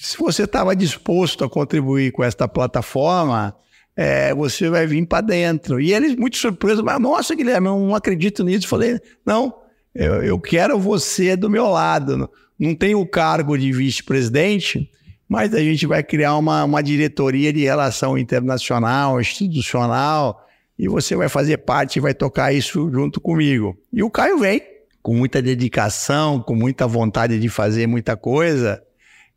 [0.00, 3.52] se você estava disposto a contribuir com esta plataforma,
[3.96, 5.80] é, você vai vir para dentro.
[5.80, 8.64] E eles, muito surpresos, mas nossa, Guilherme, eu não acredito nisso.
[8.64, 9.52] Eu falei, não,
[9.92, 12.30] eu, eu quero você do meu lado.
[12.56, 14.88] Não, tenho o cargo de vice-presidente,
[15.28, 20.46] mas a gente vai criar uma, uma diretoria de relação internacional, institucional,
[20.78, 23.76] e você vai fazer parte, vai tocar isso junto comigo.
[23.92, 24.62] E o Caio vem
[25.02, 28.80] com muita dedicação, com muita vontade de fazer muita coisa.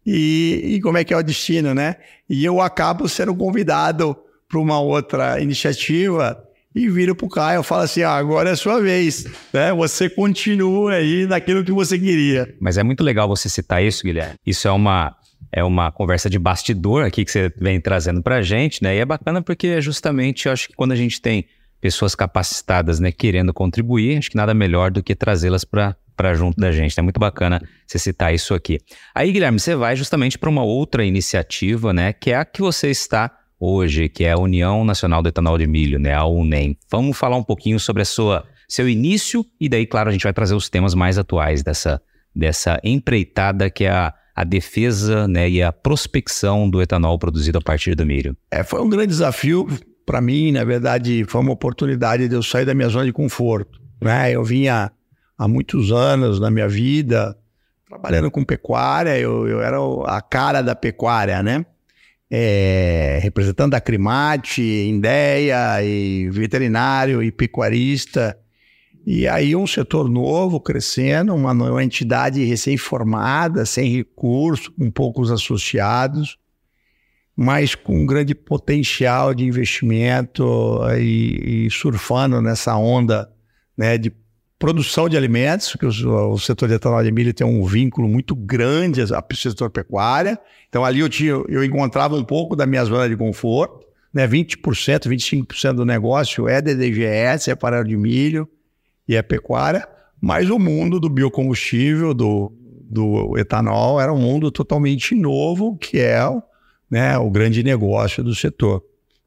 [0.05, 1.97] E, e como é que é o destino, né?
[2.29, 4.15] E eu acabo sendo convidado
[4.49, 6.41] para uma outra iniciativa
[6.73, 9.73] e viro para o Caio e falo assim: ah, agora é a sua vez, né?
[9.73, 12.53] Você continua aí naquilo que você queria.
[12.59, 14.35] Mas é muito legal você citar isso, Guilherme.
[14.45, 15.15] Isso é uma,
[15.51, 18.95] é uma conversa de bastidor aqui que você vem trazendo para a gente, né?
[18.95, 21.45] E é bacana porque é justamente, eu acho que quando a gente tem
[21.79, 26.61] pessoas capacitadas, né, querendo contribuir, acho que nada melhor do que trazê-las para para junto
[26.61, 26.97] da gente.
[26.99, 28.79] É muito bacana você citar isso aqui.
[29.15, 32.91] Aí, Guilherme, você vai justamente para uma outra iniciativa, né, que é a que você
[32.91, 36.77] está hoje, que é a União Nacional do Etanol de Milho, né, a UNEM.
[36.91, 40.31] Vamos falar um pouquinho sobre a sua seu início e daí, claro, a gente vai
[40.31, 42.01] trazer os temas mais atuais dessa,
[42.33, 47.61] dessa empreitada que é a, a defesa né, e a prospecção do etanol produzido a
[47.61, 48.37] partir do milho.
[48.49, 49.67] É, foi um grande desafio
[50.05, 53.81] para mim, na verdade, foi uma oportunidade de eu sair da minha zona de conforto.
[54.01, 54.31] Né?
[54.31, 54.91] Eu vinha
[55.41, 57.35] há muitos anos na minha vida
[57.89, 61.65] trabalhando com pecuária, eu, eu era a cara da pecuária, né?
[62.29, 68.37] É, representando a Crimate, Indeia, e veterinário e pecuarista.
[69.05, 76.37] E aí um setor novo crescendo, uma, uma entidade recém-formada, sem recurso, com poucos associados,
[77.35, 83.27] mas com um grande potencial de investimento e, e surfando nessa onda
[83.75, 84.20] né, de
[84.61, 88.35] produção de alimentos, que o, o, setor de etanol de milho tem um vínculo muito
[88.35, 90.39] grande ao setor pecuária.
[90.69, 95.09] Então ali eu, tinha, eu encontrava um pouco da minha zona de conforto, né, 20%,
[95.09, 98.47] 25% do negócio é DDGS, é parado de milho,
[99.07, 99.87] e a pecuária,
[100.21, 106.21] mas o mundo do biocombustível, do, do etanol, era um mundo totalmente novo, que é
[106.87, 108.83] né, o grande negócio do setor.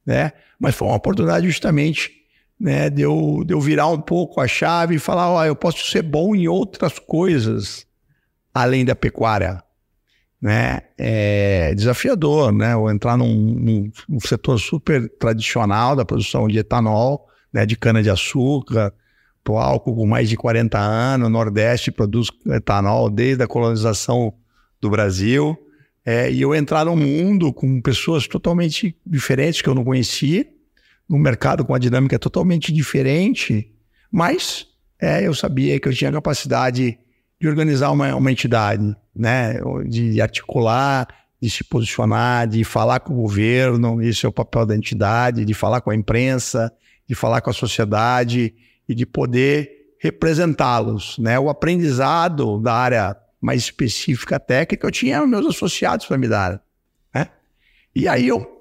[0.06, 0.30] Né?
[0.60, 2.23] Mas foi uma oportunidade justamente
[2.64, 5.84] né, de, eu, de eu virar um pouco a chave e falar: ó, eu posso
[5.90, 7.86] ser bom em outras coisas
[8.54, 9.62] além da pecuária.
[10.40, 10.80] Né?
[10.96, 12.72] É desafiador, né?
[12.72, 18.94] Eu entrar num, num, num setor super tradicional da produção de etanol, né, de cana-de-açúcar,
[19.46, 24.32] o álcool com mais de 40 anos, o Nordeste produz etanol desde a colonização
[24.80, 25.54] do Brasil.
[26.04, 30.46] É, e eu entrar num mundo com pessoas totalmente diferentes que eu não conhecia,
[31.08, 33.72] num mercado com uma dinâmica totalmente diferente,
[34.10, 34.66] mas
[35.00, 36.98] é, eu sabia que eu tinha capacidade
[37.40, 39.60] de organizar uma, uma entidade, né?
[39.86, 41.06] de articular,
[41.40, 45.52] de se posicionar, de falar com o governo, esse é o papel da entidade, de
[45.52, 46.72] falar com a imprensa,
[47.06, 48.54] de falar com a sociedade
[48.88, 51.18] e de poder representá-los.
[51.18, 51.38] Né?
[51.38, 56.62] O aprendizado da área mais específica técnica eu tinha meus associados para me dar.
[57.14, 57.28] Né?
[57.94, 58.53] E aí eu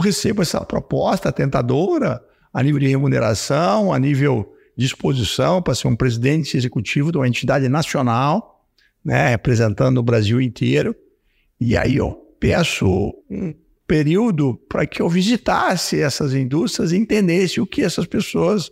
[0.00, 5.96] recebo essa proposta tentadora a nível de remuneração, a nível de exposição para ser um
[5.96, 8.64] presidente executivo de uma entidade nacional,
[9.04, 10.94] né, representando o Brasil inteiro.
[11.60, 12.86] E aí eu peço
[13.30, 13.54] um
[13.86, 18.70] período para que eu visitasse essas indústrias e entendesse o que essas pessoas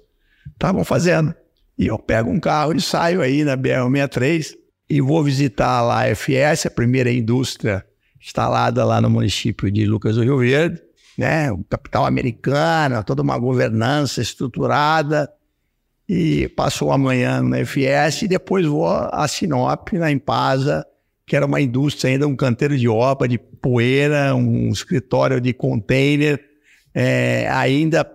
[0.53, 1.35] estavam fazendo.
[1.79, 4.55] E eu pego um carro e saio aí na BR-63
[4.89, 7.85] e vou visitar lá a FS, a primeira indústria
[8.21, 10.81] instalada lá no município de Lucas do Rio Verde,
[11.21, 11.53] né?
[11.53, 15.31] O capital americano, toda uma governança estruturada.
[16.09, 20.85] E passo amanhã na FS e depois vou a Sinop, na Impasa,
[21.25, 26.43] que era uma indústria ainda, um canteiro de obra, de poeira, um escritório de container,
[26.93, 28.11] é, ainda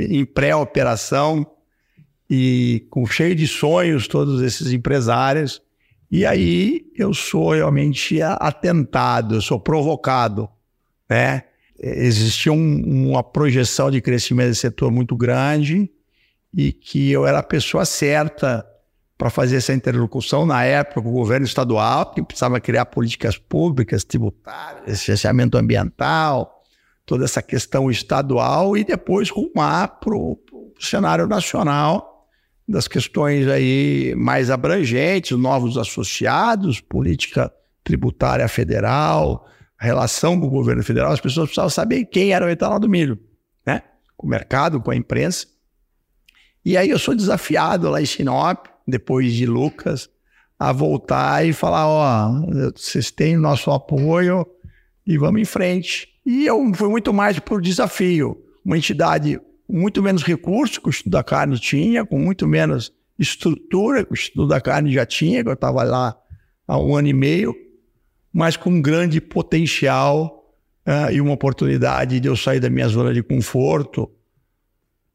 [0.00, 1.46] em pré-operação,
[2.28, 5.62] e com cheio de sonhos todos esses empresários.
[6.10, 10.48] E aí eu sou realmente atentado, eu sou provocado,
[11.08, 11.44] né?
[11.78, 15.90] Existia um, uma projeção de crescimento desse setor muito grande
[16.52, 18.66] e que eu era a pessoa certa
[19.16, 20.46] para fazer essa interlocução.
[20.46, 26.62] Na época com o governo estadual, que precisava criar políticas públicas, tributárias, licenciamento ambiental,
[27.04, 30.38] toda essa questão estadual e depois rumar para o
[30.78, 32.28] cenário nacional
[32.68, 37.50] das questões aí mais abrangentes, novos associados, política
[37.82, 39.46] tributária federal,
[39.78, 43.18] relação com o governo federal, as pessoas precisavam saber quem era o etanol do milho,
[43.64, 43.82] né?
[44.16, 45.46] Com o mercado, com a imprensa.
[46.64, 50.10] E aí eu sou desafiado lá em Sinop, depois de Lucas,
[50.58, 52.30] a voltar e falar, ó,
[52.74, 54.44] vocês têm o nosso apoio
[55.06, 56.08] e vamos em frente.
[56.26, 58.36] E eu fui muito mais por desafio.
[58.64, 64.04] Uma entidade muito menos recursos que o estudo da carne tinha, com muito menos estrutura
[64.04, 66.16] que o estudo da carne já tinha, que eu estava lá
[66.66, 67.54] há um ano e meio,
[68.32, 70.44] mas com um grande potencial
[70.86, 74.10] uh, e uma oportunidade de eu sair da minha zona de conforto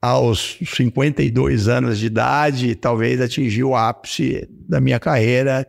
[0.01, 5.65] aos 52 anos de idade, talvez atingir o ápice da minha carreira.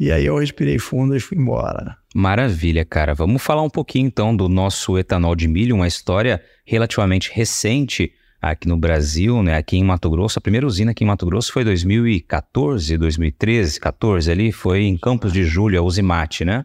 [0.00, 1.96] E aí eu respirei fundo e fui embora.
[2.14, 3.14] Maravilha, cara.
[3.14, 8.10] Vamos falar um pouquinho então do nosso etanol de milho, uma história relativamente recente
[8.40, 10.38] aqui no Brasil, né, aqui em Mato Grosso.
[10.38, 15.32] A primeira usina aqui em Mato Grosso foi 2014, 2013, 14 ali, foi em Campos
[15.32, 16.64] de Julho, a Usimate, né?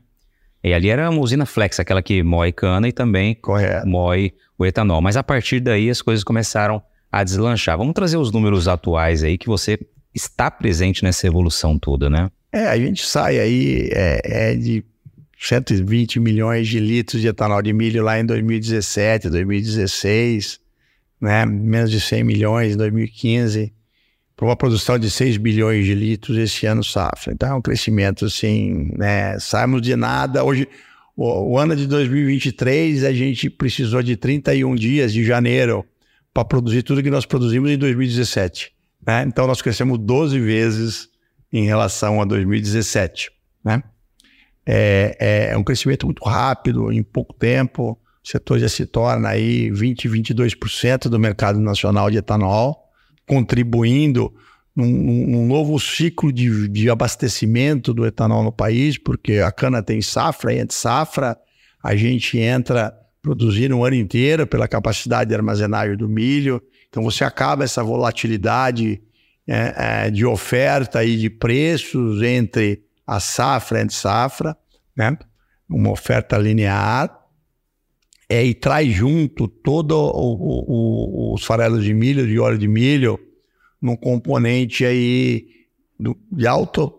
[0.63, 3.87] E ali era uma usina flex, aquela que moe cana e também Correto.
[3.87, 5.01] moe o etanol.
[5.01, 6.81] Mas a partir daí as coisas começaram
[7.11, 7.77] a deslanchar.
[7.77, 9.79] Vamos trazer os números atuais aí que você
[10.13, 12.29] está presente nessa evolução toda, né?
[12.51, 14.83] É, a gente sai aí é, é de
[15.39, 20.59] 120 milhões de litros de etanol de milho lá em 2017, 2016,
[21.21, 21.45] né?
[21.45, 23.73] menos de 100 milhões em 2015,
[24.39, 27.33] para uma produção de 6 bilhões de litros esse ano safra.
[27.33, 29.37] Então é um crescimento assim, né?
[29.37, 30.45] saímos de nada.
[30.45, 30.65] Hoje,
[31.13, 35.85] o, o ano de 2023, a gente precisou de 31 dias de janeiro
[36.33, 38.71] para produzir tudo que nós produzimos em 2017.
[39.05, 39.25] Né?
[39.27, 41.09] Então nós crescemos 12 vezes
[41.51, 43.31] em relação a 2017.
[43.61, 43.83] Né?
[44.65, 47.99] É, é, é, um crescimento muito rápido, em pouco tempo.
[48.23, 52.88] O setor já se torna aí 20, 22% do mercado nacional de etanol,
[53.29, 54.33] contribuindo
[54.75, 60.01] num, num novo ciclo de, de, abastecimento do etanol no país, porque a cana tem
[60.01, 61.37] safra e anti-safra,
[61.83, 66.59] a gente entra produzindo um ano inteiro pela capacidade de armazenagem do milho.
[66.89, 68.99] Então você acaba essa volatilidade
[69.47, 74.57] é, é, de oferta e de preços entre a safra e safra,
[74.97, 75.15] né?
[75.69, 77.18] uma oferta linear,
[78.29, 83.19] é, e traz junto todos os farelos de milho, de óleo de milho,
[83.81, 85.47] num componente aí
[85.99, 86.93] do, de alto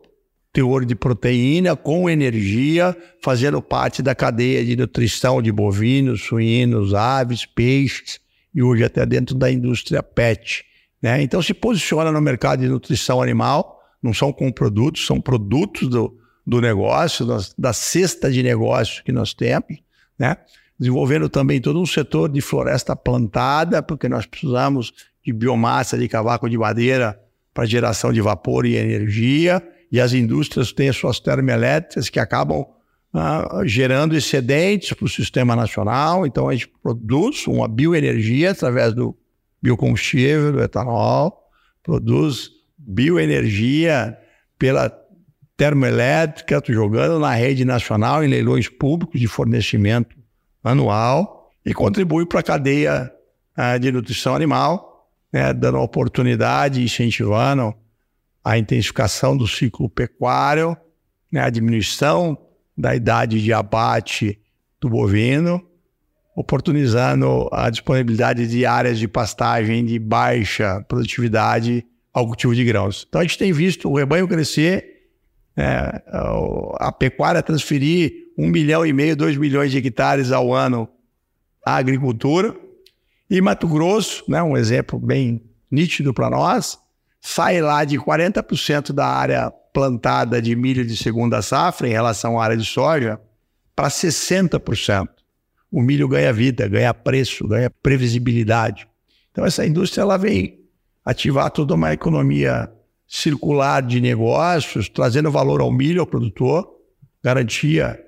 [0.53, 7.47] teor de proteína com energia, fazendo parte da cadeia de nutrição de bovinos, suínos, aves,
[7.47, 8.19] peixes
[8.53, 10.65] e hoje até dentro da indústria PET.
[11.01, 11.23] Né?
[11.23, 16.19] Então se posiciona no mercado de nutrição animal, não são com produtos, são produtos do,
[16.45, 17.25] do negócio,
[17.57, 19.79] da cesta de negócios que nós temos,
[20.19, 20.37] né?
[20.81, 26.49] Desenvolvendo também todo um setor de floresta plantada, porque nós precisamos de biomassa de cavaco
[26.49, 27.21] de madeira
[27.53, 29.63] para geração de vapor e energia,
[29.93, 32.65] e as indústrias têm as suas termoelétricas que acabam
[33.13, 36.25] ah, gerando excedentes para o sistema nacional.
[36.25, 39.15] Então a gente produz uma bioenergia através do
[39.61, 41.37] biocombustível, do etanol,
[41.83, 44.17] produz bioenergia
[44.59, 44.91] pela
[45.57, 50.20] termoelétrica, jogando na rede nacional em leilões públicos de fornecimento
[50.63, 53.13] anual e contribui para a cadeia
[53.57, 57.75] ah, de nutrição animal, né, dando oportunidade, incentivando
[58.43, 60.77] a intensificação do ciclo pecuário,
[61.31, 62.39] né, a diminuição
[62.77, 64.41] da idade de abate
[64.81, 65.63] do bovino,
[66.35, 73.05] oportunizando a disponibilidade de áreas de pastagem de baixa produtividade ao cultivo de grãos.
[73.09, 75.09] Então a gente tem visto o rebanho crescer,
[75.57, 76.03] é,
[76.79, 80.89] a pecuária transferir um milhão e meio, dois milhões de hectares ao ano
[81.65, 82.57] à agricultura.
[83.29, 86.79] E Mato Grosso, né, um exemplo bem nítido para nós,
[87.21, 92.45] sai lá de 40% da área plantada de milho de segunda safra em relação à
[92.45, 93.21] área de soja
[93.77, 95.09] para 60%.
[95.71, 98.89] O milho ganha vida, ganha preço, ganha previsibilidade.
[99.31, 100.59] Então essa indústria ela vem
[101.05, 102.71] ativar toda uma economia
[103.07, 106.69] circular de negócios, trazendo valor ao milho, ao produtor,
[107.23, 107.99] garantia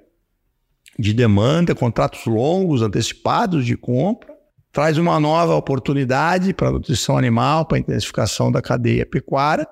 [0.99, 4.33] de demanda, contratos longos, antecipados de compra,
[4.71, 9.67] traz uma nova oportunidade para a nutrição animal, para a intensificação da cadeia pecuária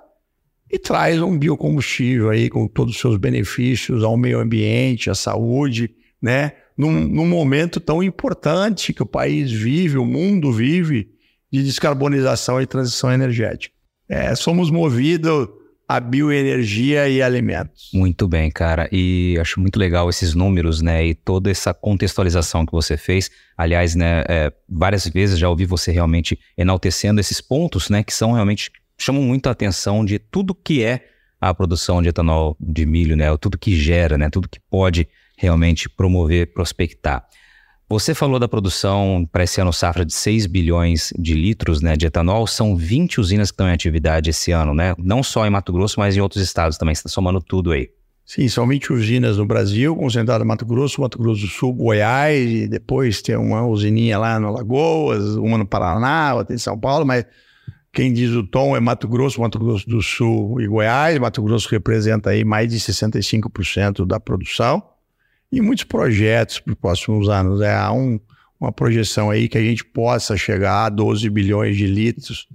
[0.70, 5.90] e traz um biocombustível aí com todos os seus benefícios ao meio ambiente, à saúde,
[6.22, 6.52] né?
[6.76, 11.10] Num, num momento tão importante que o país vive, o mundo vive,
[11.52, 13.74] de descarbonização e transição energética.
[14.08, 15.48] É, somos movidos
[15.90, 17.90] a bioenergia e alimentos.
[17.92, 18.88] Muito bem, cara.
[18.92, 21.04] E acho muito legal esses números, né?
[21.04, 23.28] E toda essa contextualização que você fez.
[23.58, 24.22] Aliás, né?
[24.28, 28.04] É, várias vezes já ouvi você realmente enaltecendo esses pontos, né?
[28.04, 31.08] Que são realmente chamam muito a atenção de tudo que é
[31.40, 33.36] a produção de etanol de milho, né?
[33.36, 34.30] Tudo que gera, né?
[34.30, 37.26] Tudo que pode realmente promover, prospectar.
[37.92, 42.06] Você falou da produção para esse ano safra de 6 bilhões de litros né, de
[42.06, 42.46] etanol.
[42.46, 44.94] São 20 usinas que estão em atividade esse ano, né?
[44.96, 46.94] Não só em Mato Grosso, mas em outros estados também.
[46.94, 47.90] Você está somando tudo aí.
[48.24, 52.48] Sim, são 20 usinas no Brasil, concentradas em Mato Grosso, Mato Grosso do Sul, Goiás,
[52.48, 57.04] e depois tem uma usininha lá no Alagoas, uma no Paraná, outra em São Paulo,
[57.04, 57.26] mas
[57.92, 61.18] quem diz o tom é Mato Grosso, Mato Grosso do Sul e Goiás.
[61.18, 64.80] Mato Grosso representa aí mais de 65% da produção
[65.52, 67.60] e muitos projetos para os próximos anos.
[67.60, 68.20] É, há um,
[68.60, 72.46] uma projeção aí que a gente possa chegar a 12 bilhões de litros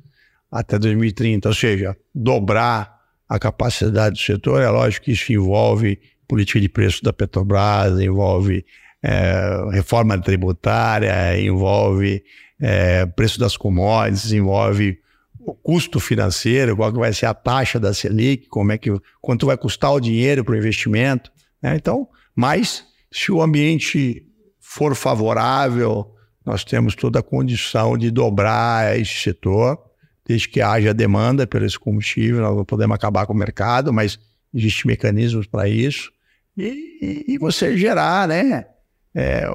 [0.51, 2.95] até 2030, ou seja, dobrar
[3.27, 4.61] a capacidade do setor.
[4.61, 8.65] É lógico que isso envolve política de preço da Petrobras, envolve
[9.03, 12.23] é, reforma tributária, envolve
[12.59, 14.99] é, preço das commodities, envolve
[15.39, 18.89] o custo financeiro, qual que vai ser a taxa da Selic, como é que
[19.21, 21.31] quanto vai custar o dinheiro para o investimento.
[21.61, 21.75] Né?
[21.75, 24.25] Então, mas, se o ambiente
[24.59, 26.13] for favorável,
[26.45, 29.79] nós temos toda a condição de dobrar esse setor,
[30.25, 34.19] desde que haja demanda por esse combustível, nós não podemos acabar com o mercado, mas
[34.53, 36.11] existem mecanismos para isso.
[36.57, 38.65] E, e, você gerar né,
[39.13, 39.45] é,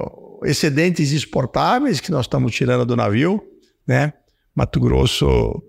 [0.43, 3.43] excedentes exportáveis que nós estamos tirando do navio.
[3.87, 4.13] Né?
[4.55, 5.63] Mato Grosso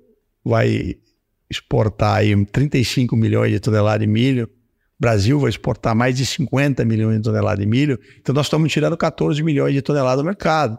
[0.44, 0.96] vai
[1.48, 4.48] exportar aí 35 milhões de toneladas de milho.
[5.02, 7.98] Brasil vai exportar mais de 50 milhões de toneladas de milho.
[8.20, 10.78] Então nós estamos tirando 14 milhões de toneladas do mercado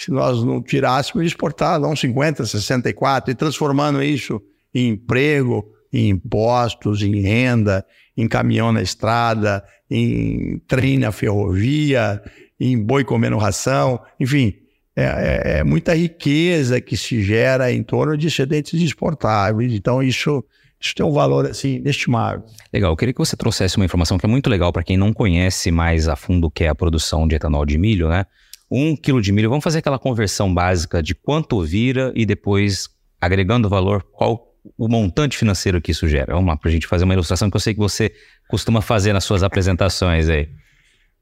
[0.00, 4.40] se nós não tirássemos, exportar não 50, 64, e transformando isso
[4.74, 7.84] em emprego, em impostos, em renda,
[8.16, 12.22] em caminhão na estrada, em trem na ferrovia,
[12.58, 14.54] em boi comendo ração, enfim,
[14.96, 19.70] é, é, é, muita riqueza que se gera em torno de excedentes exportáveis.
[19.74, 20.42] Então, isso,
[20.80, 22.42] isso tem um valor assim, inestimável.
[22.72, 25.12] Legal, eu queria que você trouxesse uma informação que é muito legal para quem não
[25.12, 28.24] conhece mais a fundo o que é a produção de etanol de milho, né?
[28.70, 32.88] um quilo de milho, vamos fazer aquela conversão básica de quanto vira e depois,
[33.20, 36.34] agregando valor, qual o montante financeiro que isso gera.
[36.34, 38.12] Vamos lá, para a gente fazer uma ilustração que eu sei que você
[38.48, 40.48] costuma fazer nas suas apresentações aí.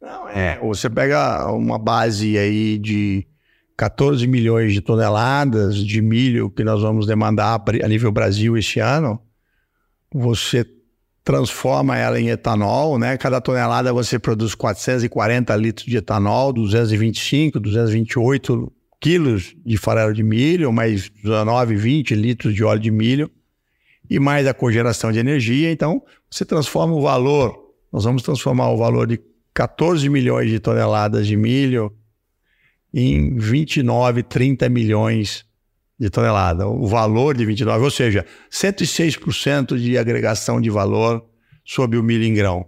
[0.00, 3.26] Não, é, você pega uma base aí de
[3.76, 9.20] 14 milhões de toneladas de milho que nós vamos demandar a nível Brasil este ano,
[10.12, 10.64] você
[11.22, 13.16] transforma ela em etanol, né?
[13.18, 20.72] Cada tonelada você produz 440 litros de etanol, 225, 228 quilos de farelo de milho,
[20.72, 23.30] mais 19, 20 litros de óleo de milho
[24.08, 25.70] e mais a cogeração de energia.
[25.70, 27.54] Então, você transforma o valor,
[27.92, 29.20] nós vamos transformar o valor de
[29.52, 31.92] 14 milhões de toneladas de milho
[32.92, 35.44] em 29, 30 milhões
[35.98, 41.24] de tonelada, o valor de 29, ou seja, 106% de agregação de valor
[41.64, 42.66] sobre o milho em grão.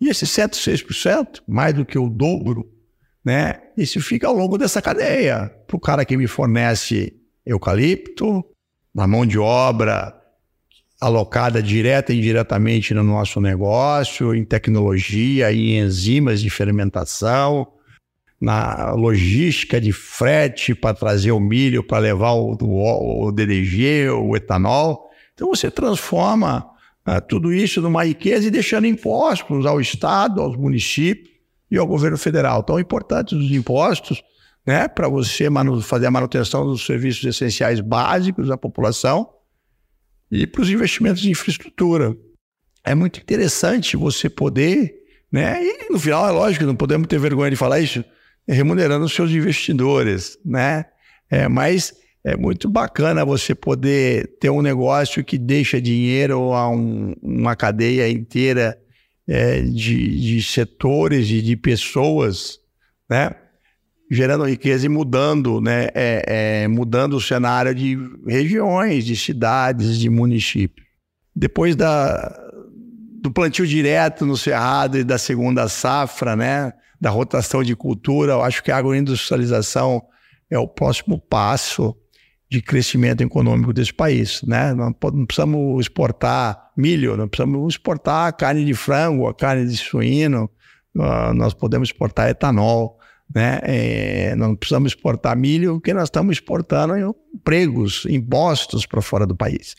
[0.00, 2.70] E esse 106%, mais do que o dobro,
[3.24, 3.60] né?
[3.76, 5.50] Isso fica ao longo dessa cadeia.
[5.66, 8.44] Para o cara que me fornece eucalipto,
[8.94, 10.14] na mão de obra
[11.00, 17.66] alocada direta e indiretamente no nosso negócio, em tecnologia, em enzimas de fermentação,
[18.44, 24.36] na logística de frete para trazer o milho, para levar o, o, o, DDG, o
[24.36, 25.08] etanol.
[25.32, 26.68] Então você transforma
[27.06, 31.30] ah, tudo isso numa riqueza e deixando impostos ao Estado, aos municípios
[31.70, 32.60] e ao governo federal.
[32.62, 34.22] Então, é importante os impostos
[34.66, 35.48] né, para você
[35.82, 39.28] fazer a manutenção dos serviços essenciais básicos da população
[40.30, 42.14] e para os investimentos de infraestrutura.
[42.84, 44.94] É muito interessante você poder,
[45.32, 48.04] né, e no final é lógico, não podemos ter vergonha de falar isso,
[48.46, 50.86] remunerando os seus investidores, né?
[51.30, 57.14] É, mas é muito bacana você poder ter um negócio que deixa dinheiro a um,
[57.22, 58.78] uma cadeia inteira
[59.28, 62.58] é, de, de setores e de pessoas,
[63.08, 63.30] né?
[64.10, 65.88] Gerando riqueza e mudando, né?
[65.94, 70.86] É, é, mudando o cenário de regiões, de cidades, de municípios.
[71.34, 72.44] Depois da,
[73.20, 76.72] do plantio direto no Cerrado e da segunda safra, né?
[77.04, 78.32] Da rotação de cultura.
[78.32, 80.02] Eu acho que a agroindustrialização
[80.50, 81.94] é o próximo passo
[82.50, 84.40] de crescimento econômico desse país.
[84.42, 84.72] Né?
[84.72, 84.90] Não,
[85.26, 90.48] precisamos exportar milho, não precisamos exportar carne de frango, a carne de suíno,
[91.34, 92.98] nós podemos exportar etanol.
[93.34, 93.60] Né?
[93.64, 96.94] É, não precisamos exportar milho, porque nós estamos exportando
[97.34, 99.74] empregos, impostos para fora do país.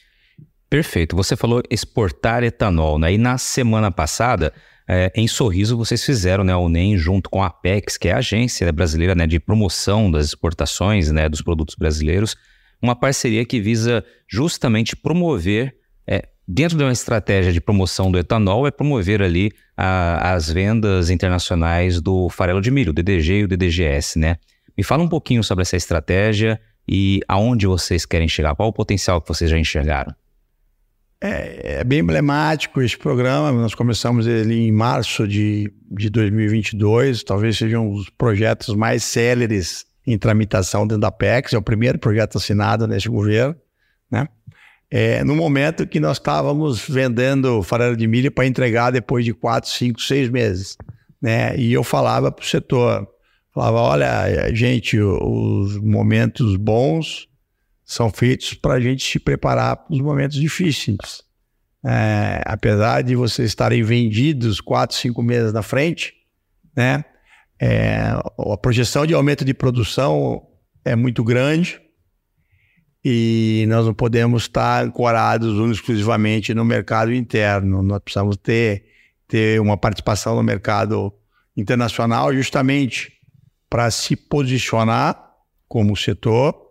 [0.70, 1.16] Perfeito.
[1.16, 3.14] Você falou exportar etanol, né?
[3.14, 4.54] E na semana passada
[4.88, 8.18] é, em Sorriso, vocês fizeram né, a UNEM junto com a Apex, que é a
[8.18, 12.36] agência brasileira né, de promoção das exportações né, dos produtos brasileiros,
[12.82, 15.76] uma parceria que visa justamente promover,
[16.06, 21.10] é, dentro de uma estratégia de promoção do etanol, é promover ali a, as vendas
[21.10, 24.20] internacionais do farelo de milho, o DDG e o DDGS.
[24.20, 24.38] Né?
[24.78, 29.20] Me fala um pouquinho sobre essa estratégia e aonde vocês querem chegar, qual o potencial
[29.20, 30.14] que vocês já enxergaram.
[31.22, 33.52] É, é, bem emblemático esse programa.
[33.52, 37.24] Nós começamos ele em março de, de 2022.
[37.24, 41.54] Talvez sejam os projetos mais céleres em tramitação dentro da PEX.
[41.54, 43.56] É o primeiro projeto assinado nesse governo.
[44.12, 44.28] Né?
[44.92, 49.70] É, no momento que nós estávamos vendendo farelo de milho para entregar depois de quatro,
[49.70, 50.78] cinco, seis meses.
[51.22, 51.58] Né?
[51.58, 53.08] E eu falava para o setor,
[53.54, 57.28] falava, olha, gente, os momentos bons
[57.86, 61.24] são feitos para a gente se preparar para os momentos difíceis.
[61.86, 66.14] É, apesar de vocês estarem vendidos quatro, cinco meses na frente,
[66.76, 67.06] né?
[67.62, 70.48] É, a projeção de aumento de produção
[70.84, 71.80] é muito grande
[73.04, 77.84] e nós não podemos estar ancorados exclusivamente no mercado interno.
[77.84, 78.88] Nós precisamos ter,
[79.28, 81.14] ter uma participação no mercado
[81.56, 83.14] internacional justamente
[83.70, 85.24] para se posicionar
[85.68, 86.65] como setor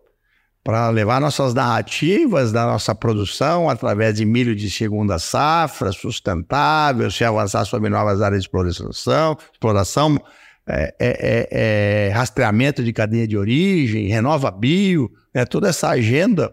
[0.64, 7.22] para levar nossas narrativas da nossa produção através de milho de segunda safra, sustentável, se
[7.22, 10.18] avançar sobre novas áreas de exploração, exploração
[10.66, 16.50] é, é, é, é, rastreamento de cadeia de origem, renova bio, né, toda essa agenda.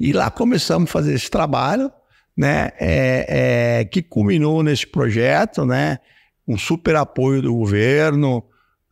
[0.00, 1.92] E lá começamos a fazer esse trabalho,
[2.34, 5.98] né, é, é, que culminou nesse projeto, né,
[6.48, 8.42] um super apoio do governo,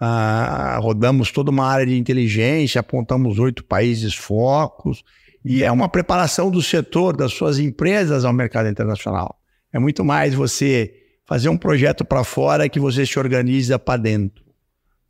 [0.01, 5.05] ah, rodamos toda uma área de inteligência, apontamos oito países focos,
[5.45, 9.39] e é uma preparação do setor, das suas empresas ao mercado internacional.
[9.73, 10.95] É muito mais você
[11.27, 14.43] fazer um projeto para fora que você se organiza para dentro.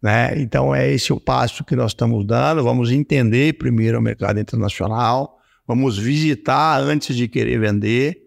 [0.03, 0.34] Né?
[0.36, 2.62] Então, é esse o passo que nós estamos dando.
[2.62, 8.18] Vamos entender primeiro o mercado internacional, vamos visitar antes de querer vender,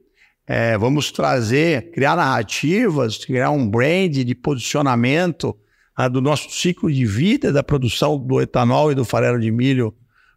[0.48, 5.56] é, vamos trazer, criar narrativas, criar um brand de posicionamento
[6.12, 9.94] do nosso ciclo de vida da produção do etanol e do farelo de milho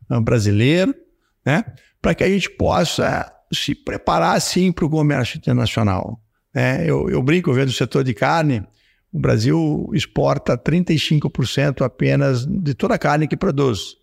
[0.09, 0.95] ah, brasileiro,
[1.45, 1.65] né?
[2.01, 6.21] para que a gente possa se preparar sim para o comércio internacional.
[6.55, 6.89] Né?
[6.89, 8.67] Eu, eu brinco, vendo o setor de carne,
[9.13, 13.97] o Brasil exporta 35% apenas de toda a carne que produz.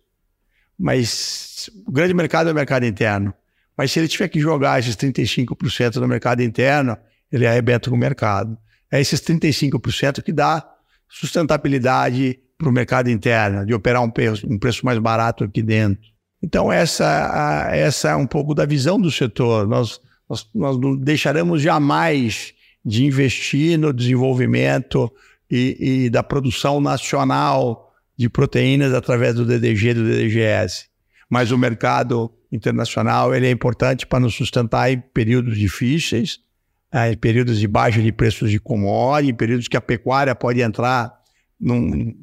[0.76, 3.32] Mas o grande mercado é o mercado interno.
[3.76, 6.96] Mas se ele tiver que jogar esses 35% no mercado interno,
[7.30, 8.58] ele arrebenta com o mercado.
[8.90, 10.73] É esses 35% que dá
[11.14, 16.02] sustentabilidade para o mercado interno, de operar um preço, um preço mais barato aqui dentro.
[16.42, 19.66] Então, essa, essa é um pouco da visão do setor.
[19.66, 22.52] Nós, nós, nós não deixaremos jamais
[22.84, 25.10] de investir no desenvolvimento
[25.50, 30.86] e, e da produção nacional de proteínas através do DDG e do DDGS.
[31.30, 36.40] Mas o mercado internacional ele é importante para nos sustentar em períodos difíceis
[36.94, 41.12] em períodos de baixa de preços de commodity, em períodos que a pecuária pode entrar
[41.60, 42.14] num,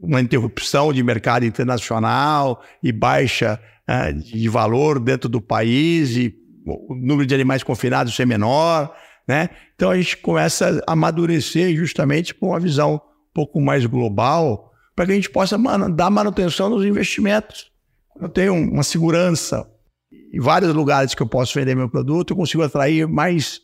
[0.00, 6.34] numa interrupção de mercado internacional e baixa é, de valor dentro do país e
[6.66, 8.92] o número de animais confinados ser menor,
[9.28, 9.50] né?
[9.76, 13.00] Então a gente começa a amadurecer justamente com uma visão um
[13.32, 17.70] pouco mais global para que a gente possa mano, dar manutenção nos investimentos.
[18.20, 19.70] Eu tenho uma segurança
[20.32, 23.60] em vários lugares que eu posso vender meu produto, eu consigo atrair mais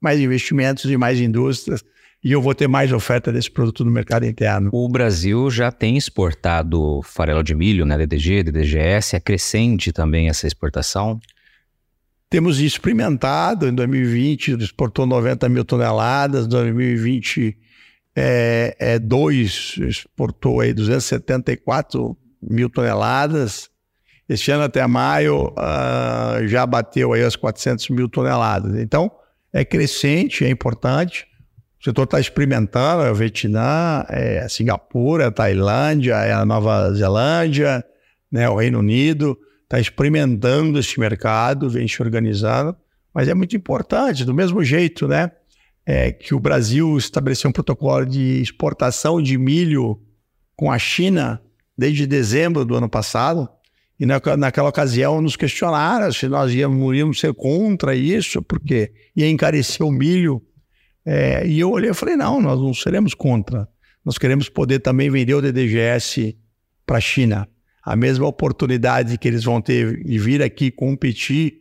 [0.00, 1.84] mais investimentos e mais indústrias
[2.22, 4.70] e eu vou ter mais oferta desse produto no mercado interno.
[4.72, 10.46] O Brasil já tem exportado farelo de milho, né, DDG, DDGS, é crescente também essa
[10.46, 11.18] exportação?
[12.28, 17.70] Temos experimentado, em 2020 exportou 90 mil toneladas, em 2022
[18.14, 23.70] é, é, dois, exportou aí 274 mil toneladas,
[24.28, 28.78] este ano até maio uh, já bateu aí as 400 mil toneladas.
[28.78, 29.10] Então,
[29.52, 31.26] é crescente, é importante.
[31.80, 36.92] O setor está experimentando, é o Vietnã, é a Singapura, a Tailândia, é a Nova
[36.92, 37.84] Zelândia,
[38.30, 42.76] né, o Reino Unido, está experimentando esse mercado, vem se organizando,
[43.14, 45.30] mas é muito importante, do mesmo jeito, né,
[45.86, 50.00] é, que o Brasil estabeleceu um protocolo de exportação de milho
[50.54, 51.40] com a China
[51.76, 53.48] desde dezembro do ano passado,
[54.00, 59.28] e na, naquela ocasião nos questionaram se nós íamos, íamos ser contra isso, porque ia
[59.28, 60.42] encarecer o milho.
[61.04, 63.68] É, e eu olhei e falei: não, nós não seremos contra.
[64.02, 66.34] Nós queremos poder também vender o DDGS
[66.86, 67.46] para a China.
[67.84, 71.58] A mesma oportunidade que eles vão ter de vir aqui competir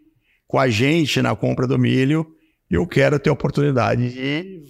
[0.47, 2.25] com a gente na compra do milho,
[2.71, 4.63] eu quero ter a oportunidade de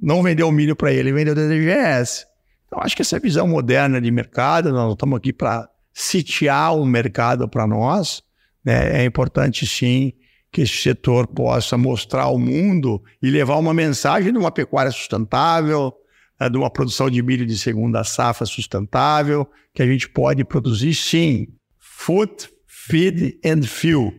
[0.00, 2.24] não vender o milho para ele, vender o DDGS.
[2.66, 5.68] Então, acho que essa é visão moderna de mercado, nós estamos aqui para
[6.00, 8.22] sitiar o mercado para nós,
[8.64, 10.12] né, é importante sim
[10.52, 15.92] que esse setor possa mostrar ao mundo e levar uma mensagem de uma pecuária sustentável,
[16.40, 19.44] né, de uma produção de milho de segunda safra sustentável,
[19.74, 21.48] que a gente pode produzir sim
[21.80, 24.12] food, feed and fuel,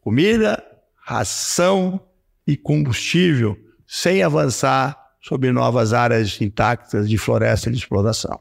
[0.00, 0.64] comida,
[1.04, 2.00] ração
[2.46, 8.40] e combustível, sem avançar sobre novas áreas intactas de floresta de exploração.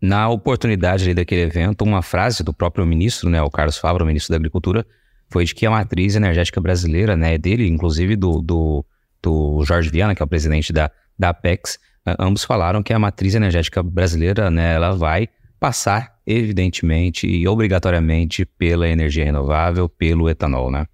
[0.00, 4.36] Na oportunidade daquele evento, uma frase do próprio ministro, né, o Carlos Fávaro, ministro da
[4.36, 4.86] Agricultura,
[5.28, 8.84] foi de que a matriz energética brasileira, né, é dele, inclusive do, do,
[9.20, 11.78] do Jorge Viana, que é o presidente da, da Apex,
[12.18, 15.28] ambos falaram que a matriz energética brasileira, né, ela vai
[15.58, 20.86] passar, evidentemente e obrigatoriamente, pela energia renovável, pelo etanol, né?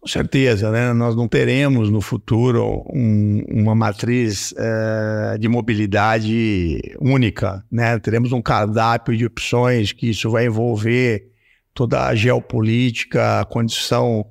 [0.00, 0.92] Com certeza, né?
[0.92, 7.98] Nós não teremos no futuro um, uma matriz é, de mobilidade única, né?
[7.98, 11.32] Teremos um cardápio de opções que isso vai envolver
[11.74, 14.24] toda a geopolítica, a condição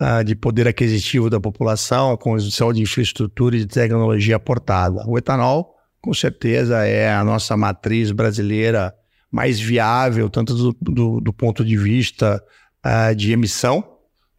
[0.00, 5.04] uh, de poder aquisitivo da população, a condição de infraestrutura e de tecnologia aportada.
[5.06, 8.94] O etanol, com certeza, é a nossa matriz brasileira
[9.30, 12.42] mais viável, tanto do, do, do ponto de vista
[12.84, 13.82] uh, de emissão,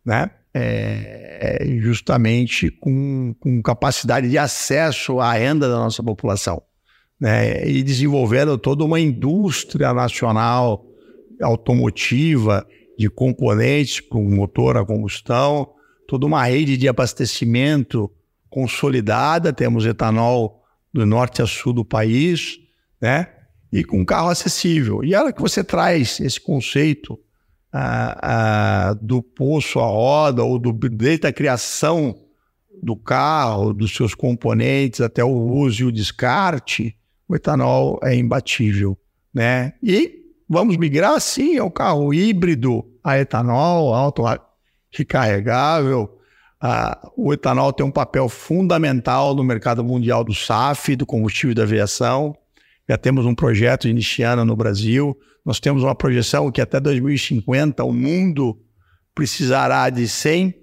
[0.05, 0.30] né?
[0.56, 6.62] É, justamente com, com capacidade de acesso à renda da nossa população.
[7.20, 7.68] Né?
[7.68, 10.86] E desenvolvendo toda uma indústria nacional
[11.41, 12.66] automotiva
[12.97, 15.70] de componentes para o motor a combustão,
[16.08, 18.12] toda uma rede de abastecimento
[18.49, 22.60] consolidada, temos etanol do norte a sul do país,
[23.01, 23.28] né?
[23.72, 25.04] E com carro acessível.
[25.04, 27.20] E a hora que você traz esse conceito
[27.74, 32.15] ah, ah, do poço à roda, ou do, desde a criação
[32.82, 36.95] do carro, dos seus componentes, até o uso e o descarte,
[37.28, 38.97] o etanol é imbatível,
[39.34, 39.74] né?
[39.82, 44.24] E vamos migrar, sim, ao carro híbrido a etanol, auto
[44.91, 46.19] recarregável,
[47.17, 52.36] o etanol tem um papel fundamental no mercado mundial do SAF, do combustível da aviação.
[52.88, 55.17] Já temos um projeto iniciando no Brasil.
[55.46, 58.58] Nós temos uma projeção que até 2050 o mundo
[59.14, 60.54] precisará de 100,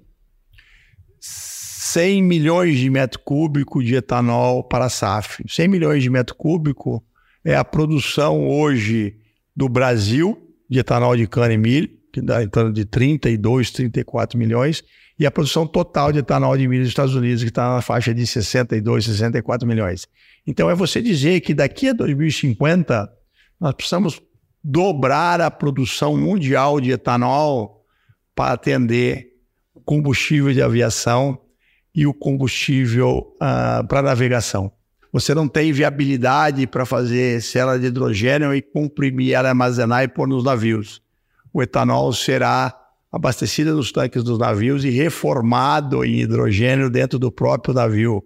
[1.21, 5.43] 100 milhões de metros cúbicos de etanol para SAF.
[5.47, 7.01] 100 milhões de metros cúbicos
[7.45, 9.17] é a produção hoje
[9.55, 14.39] do Brasil de etanol de cana e milho, que dá em torno de 32, 34
[14.39, 14.85] milhões,
[15.19, 18.15] e a produção total de etanol de milho dos Estados Unidos, que está na faixa
[18.15, 20.07] de 62, 64 milhões.
[20.47, 23.11] Então, é você dizer que daqui a 2050,
[23.61, 24.23] nós precisamos
[24.63, 27.85] dobrar a produção mundial de etanol
[28.35, 29.29] para atender
[29.75, 31.39] o combustível de aviação
[31.95, 34.73] e o combustível uh, para navegação.
[35.13, 40.29] Você não tem viabilidade para fazer célula de hidrogênio e comprimir ela, armazenar e pôr
[40.29, 41.03] nos navios.
[41.53, 42.77] O etanol será
[43.11, 48.25] abastecida nos tanques dos navios e reformado em hidrogênio dentro do próprio navio.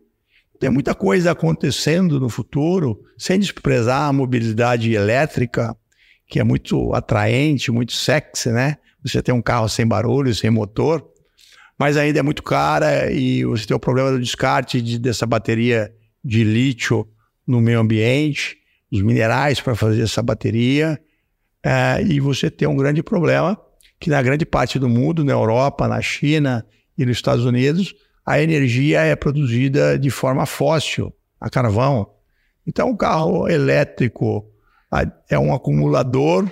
[0.61, 5.74] Tem muita coisa acontecendo no futuro, sem desprezar a mobilidade elétrica,
[6.35, 8.76] que é muito atraente, muito sexy, né?
[9.05, 11.09] Você tem um carro sem barulho, sem motor,
[11.78, 15.95] mas ainda é muito cara e você tem o problema do descarte de, dessa bateria
[16.24, 17.07] de lítio
[17.47, 18.57] no meio ambiente,
[18.91, 21.01] os minerais para fazer essa bateria,
[21.62, 23.57] é, e você tem um grande problema
[24.01, 26.66] que na grande parte do mundo, na Europa, na China
[26.99, 27.95] e nos Estados Unidos,
[28.26, 32.11] a energia é produzida de forma fóssil, a carvão.
[32.66, 34.53] Então, o carro elétrico
[35.29, 36.49] é um acumulador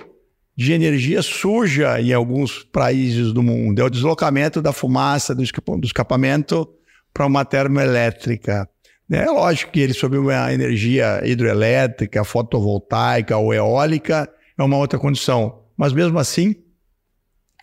[0.55, 3.79] de energia suja em alguns países do mundo.
[3.79, 6.67] É o deslocamento da fumaça do escapamento
[7.13, 8.67] para uma termoelétrica.
[9.11, 15.61] É lógico que ele, sob uma energia hidroelétrica, fotovoltaica ou eólica, é uma outra condição.
[15.77, 16.55] Mas mesmo assim,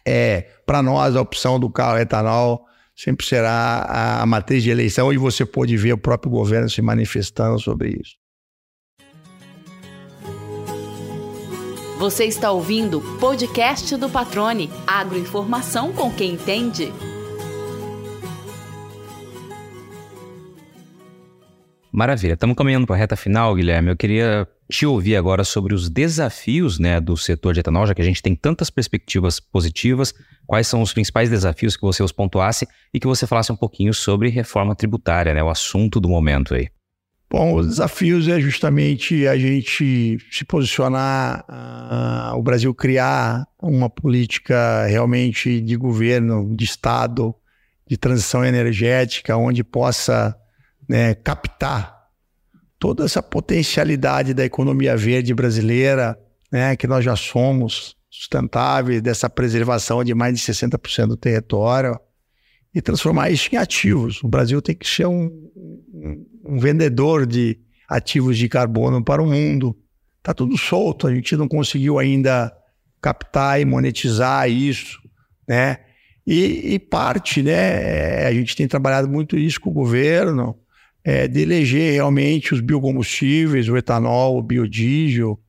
[0.07, 5.17] é, para nós, a opção do carro etanol sempre será a matriz de eleição e
[5.17, 8.20] você pode ver o próprio governo se manifestando sobre isso.
[12.01, 16.91] Você está ouvindo o podcast do Patrone, agroinformação com quem entende.
[21.93, 23.91] Maravilha, estamos caminhando para a reta final, Guilherme.
[23.91, 28.01] Eu queria te ouvir agora sobre os desafios né, do setor de etanol, já que
[28.01, 30.15] a gente tem tantas perspectivas positivas.
[30.47, 33.93] Quais são os principais desafios que você os pontuasse e que você falasse um pouquinho
[33.93, 36.71] sobre reforma tributária, né, o assunto do momento aí.
[37.33, 44.85] Bom, os desafios é justamente a gente se posicionar, uh, o Brasil criar uma política
[44.87, 47.33] realmente de governo, de Estado,
[47.87, 50.37] de transição energética, onde possa
[50.89, 52.01] né, captar
[52.81, 56.19] toda essa potencialidade da economia verde brasileira,
[56.51, 61.97] né, que nós já somos sustentáveis, dessa preservação de mais de 60% do território,
[62.75, 64.23] e transformar isso em ativos.
[64.23, 65.27] O Brasil tem que ser um,
[65.93, 69.77] um, um vendedor de ativos de carbono para o mundo.
[70.19, 72.53] Está tudo solto, a gente não conseguiu ainda
[73.01, 75.01] captar e monetizar isso,
[75.49, 75.79] né?
[76.27, 78.27] E, e parte, né?
[78.27, 80.57] A gente tem trabalhado muito isso com o governo,
[81.03, 85.41] é, de eleger realmente os biocombustíveis, o etanol, o biodiesel,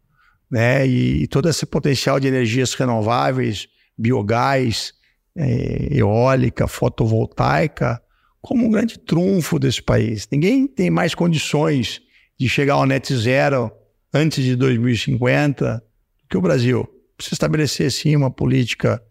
[0.50, 4.94] né, e, e todo esse potencial de energias renováveis, biogás,
[5.36, 8.02] é, eólica, fotovoltaica,
[8.42, 10.28] como um grande trunfo desse país.
[10.32, 12.02] Ninguém tem mais condições
[12.40, 13.72] de chegar ao net zero
[14.14, 15.84] antes de 2050
[16.30, 16.88] que o Brasil.
[17.16, 19.02] Precisa estabelecer, sim, uma política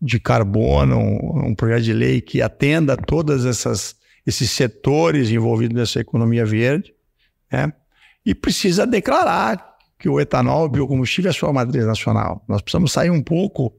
[0.00, 6.44] de carbono, um, projeto de lei que atenda todas essas esses setores envolvidos nessa economia
[6.44, 6.94] verde,
[7.50, 7.72] né?
[8.24, 12.44] e precisa declarar que o etanol, o biocombustível, é sua matriz nacional.
[12.48, 13.74] Nós precisamos sair um pouco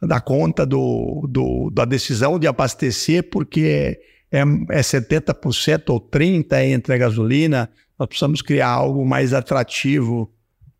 [0.00, 3.98] da conta do, do da decisão de abastecer, porque
[4.30, 7.70] é, é 70% ou 30% entre a gasolina.
[7.98, 10.32] Nós precisamos criar algo mais atrativo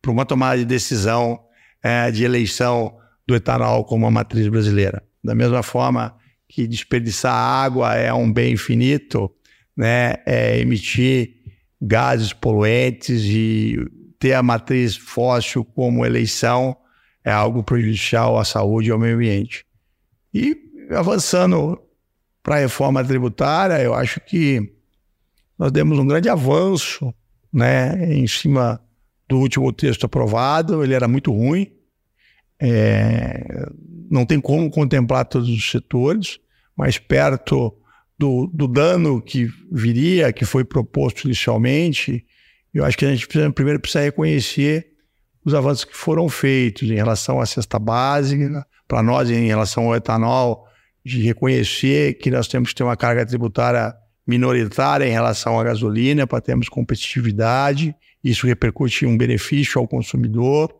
[0.03, 1.40] para uma tomada de decisão
[1.82, 5.03] é, de eleição do etanol como a matriz brasileira.
[5.22, 6.16] Da mesma forma
[6.49, 9.30] que desperdiçar água é um bem finito,
[9.76, 11.34] né, é emitir
[11.80, 13.76] gases poluentes e
[14.18, 16.76] ter a matriz fóssil como eleição
[17.24, 19.64] é algo prejudicial à saúde e ao meio ambiente.
[20.32, 20.57] E
[20.90, 21.76] avançando
[22.47, 24.72] para a reforma tributária, eu acho que
[25.59, 27.12] nós demos um grande avanço
[27.53, 28.80] né, em cima
[29.28, 31.72] do último texto aprovado, ele era muito ruim,
[32.61, 33.66] é,
[34.09, 36.38] não tem como contemplar todos os setores,
[36.76, 37.76] mas perto
[38.16, 42.24] do, do dano que viria, que foi proposto inicialmente,
[42.72, 44.92] eu acho que a gente precisa, primeiro precisa reconhecer
[45.44, 49.97] os avanços que foram feitos em relação à cesta básica, para nós em relação ao
[49.97, 50.66] etanol,
[51.07, 53.94] de reconhecer que nós temos que ter uma carga tributária
[54.26, 57.94] minoritária em relação à gasolina para termos competitividade,
[58.24, 60.74] isso repercute em um benefício ao consumidor,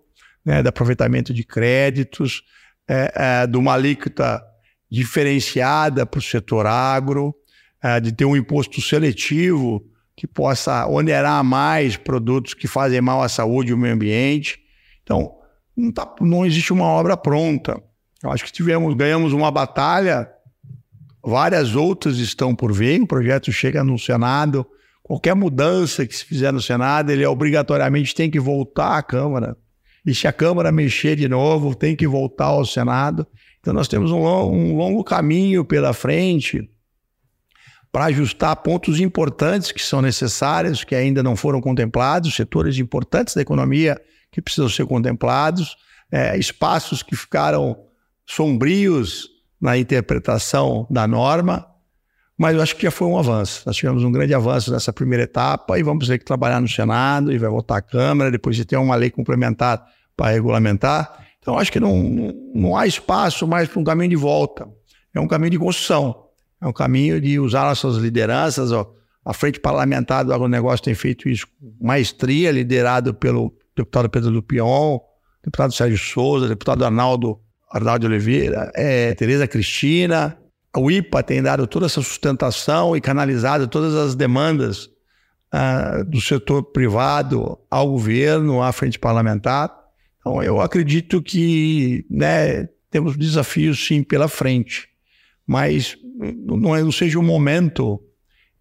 [0.45, 2.43] né, do aproveitamento de créditos,
[2.89, 4.43] é, é, de uma alíquota
[4.91, 7.33] diferenciada para o setor agro,
[7.81, 13.29] é, de ter um imposto seletivo que possa onerar mais produtos que fazem mal à
[13.29, 14.59] saúde e ao meio ambiente.
[15.05, 15.37] Então,
[15.77, 17.81] não, tá, não existe uma obra pronta.
[18.23, 20.29] Eu acho que tivemos, ganhamos uma batalha,
[21.25, 24.67] várias outras estão por vir, o projeto chega no Senado,
[25.03, 29.57] qualquer mudança que se fizer no Senado, ele obrigatoriamente tem que voltar à Câmara.
[30.05, 33.27] E se a Câmara mexer de novo, tem que voltar ao Senado.
[33.61, 36.71] Então nós temos um, um longo caminho pela frente
[37.91, 43.43] para ajustar pontos importantes que são necessários, que ainda não foram contemplados, setores importantes da
[43.43, 44.01] economia
[44.31, 45.77] que precisam ser contemplados,
[46.13, 47.86] é, espaços que ficaram
[48.27, 49.29] sombrios
[49.61, 51.67] na interpretação da norma,
[52.37, 53.63] mas eu acho que já foi um avanço.
[53.65, 57.33] Nós tivemos um grande avanço nessa primeira etapa e vamos ter que trabalhar no Senado
[57.33, 61.27] e vai votar a Câmara, depois de ter uma lei complementar para regulamentar.
[61.39, 64.69] Então, acho que não, não há espaço mais para um caminho de volta.
[65.15, 66.25] É um caminho de construção.
[66.61, 68.73] É um caminho de usar nossas lideranças.
[68.73, 68.93] Ó.
[69.25, 74.99] A Frente Parlamentar do Agronegócio tem feito isso com maestria, liderado pelo deputado Pedro Lupion,
[75.43, 77.41] deputado Sérgio Souza, deputado Arnaldo,
[77.71, 80.37] Arnaldo Oliveira, é, Tereza Cristina.
[80.77, 84.91] O IPA tem dado toda essa sustentação e canalizado todas as demandas
[85.51, 89.75] ah, do setor privado ao governo, à frente parlamentar.
[90.21, 94.89] Então, eu acredito que né, temos desafios, sim, pela frente
[95.47, 95.97] mas
[96.45, 98.03] não, é, não seja o momento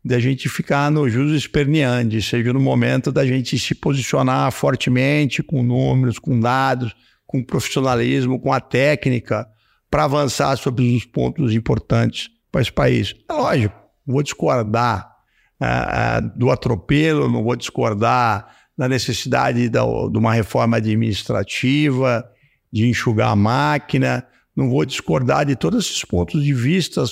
[0.03, 5.63] da gente ficar no jus esperneante, seja no momento da gente se posicionar fortemente com
[5.63, 6.95] números, com dados,
[7.35, 9.47] com profissionalismo, com a técnica,
[9.89, 13.13] para avançar sobre os pontos importantes para esse país.
[13.29, 13.75] É lógico,
[14.05, 15.11] vou discordar
[15.59, 22.25] uh, uh, do atropelo, não vou discordar da necessidade da, de uma reforma administrativa,
[22.71, 24.25] de enxugar a máquina,
[24.55, 27.03] não vou discordar de todos esses pontos de vista,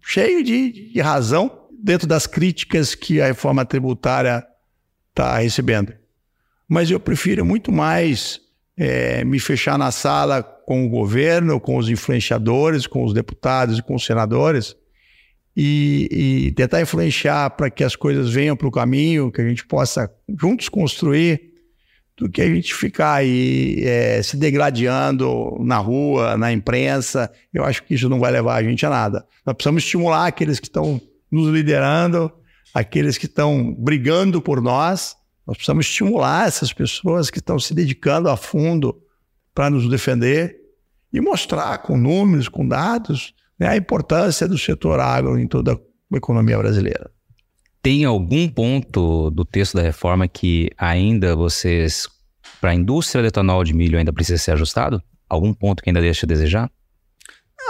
[0.00, 4.44] cheio de, de razão, dentro das críticas que a reforma tributária
[5.10, 5.92] está recebendo.
[6.68, 8.40] Mas eu prefiro muito mais
[8.78, 13.82] é, me fechar na sala com o governo, com os influenciadores, com os deputados e
[13.82, 14.76] com os senadores
[15.60, 16.08] e,
[16.46, 20.08] e tentar influenciar para que as coisas venham para o caminho, que a gente possa
[20.40, 21.48] juntos construir
[22.16, 27.28] do que a gente ficar aí é, se degradando na rua, na imprensa.
[27.52, 29.26] Eu acho que isso não vai levar a gente a nada.
[29.44, 31.00] Nós precisamos estimular aqueles que estão
[31.30, 32.30] nos liderando,
[32.72, 35.16] aqueles que estão brigando por nós.
[35.48, 39.00] Nós precisamos estimular essas pessoas que estão se dedicando a fundo
[39.54, 40.54] para nos defender
[41.10, 46.16] e mostrar com números, com dados, né, a importância do setor agro em toda a
[46.16, 47.10] economia brasileira.
[47.82, 52.06] Tem algum ponto do texto da reforma que ainda vocês,
[52.60, 55.02] para a indústria de etanol de milho, ainda precisa ser ajustado?
[55.30, 56.70] Algum ponto que ainda deixa a desejar?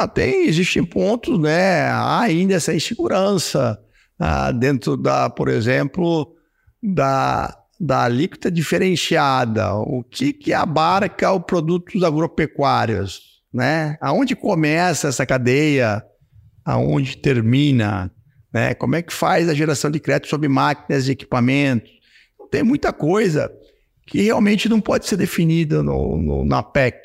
[0.01, 1.83] Ah, tem, existem pontos, né?
[1.83, 3.79] Há ainda essa insegurança
[4.19, 6.35] ah, dentro da, por exemplo,
[6.83, 9.75] da, da alíquota diferenciada.
[9.75, 13.97] O que, que abarca os produtos agropecuários, né?
[14.01, 16.03] Aonde começa essa cadeia?
[16.65, 18.11] Aonde termina?
[18.53, 18.75] Né?
[18.75, 21.91] Como é que faz a geração de crédito sobre máquinas e equipamentos?
[22.51, 23.51] Tem muita coisa
[24.07, 26.97] que realmente não pode ser definida no, no, na PEC.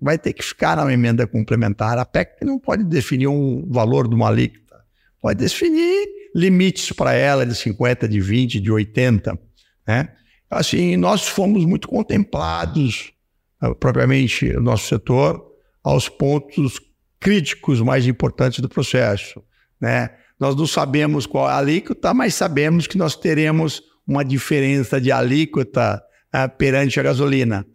[0.00, 1.98] Vai ter que ficar na emenda complementar.
[1.98, 4.76] A PEC não pode definir um valor de uma alíquota.
[5.20, 9.38] Pode definir limites para ela de 50, de 20, de 80.
[9.86, 10.08] Né?
[10.50, 13.12] Assim, nós fomos muito contemplados,
[13.60, 15.44] ah, propriamente, o nosso setor,
[15.82, 16.80] aos pontos
[17.20, 19.42] críticos mais importantes do processo.
[19.80, 20.10] Né?
[20.38, 25.10] Nós não sabemos qual é a alíquota, mas sabemos que nós teremos uma diferença de
[25.10, 26.02] alíquota
[26.34, 27.66] uh, perante a gasolina.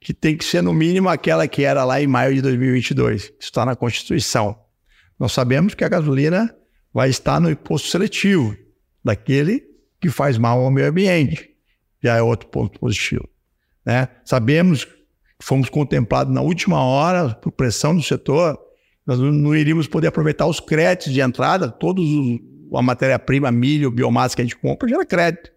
[0.00, 3.22] que tem que ser no mínimo aquela que era lá em maio de 2022.
[3.22, 4.56] Isso está na Constituição.
[5.18, 6.54] Nós sabemos que a gasolina
[6.94, 8.56] vai estar no imposto seletivo,
[9.04, 9.67] daquele
[10.00, 11.50] que faz mal ao meio ambiente.
[12.02, 13.28] Já é outro ponto positivo.
[13.84, 14.08] Né?
[14.24, 14.92] Sabemos que
[15.40, 18.58] fomos contemplados na última hora, por pressão do setor,
[19.06, 22.06] nós não iríamos poder aproveitar os créditos de entrada, todos
[22.74, 25.50] a matéria-prima, milho, biomassa que a gente compra, gera crédito.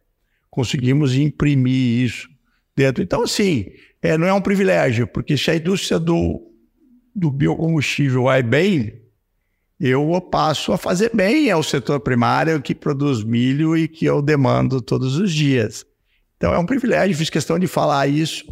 [0.50, 2.30] Conseguimos imprimir isso
[2.76, 3.04] dentro.
[3.04, 3.66] Então, assim,
[4.02, 6.42] é, não é um privilégio, porque se a indústria do,
[7.14, 9.01] do biocombustível vai bem,
[9.90, 14.80] eu passo a fazer bem ao setor primário que produz milho e que eu demando
[14.80, 15.84] todos os dias.
[16.38, 18.46] Então é um privilégio, fiz questão de falar isso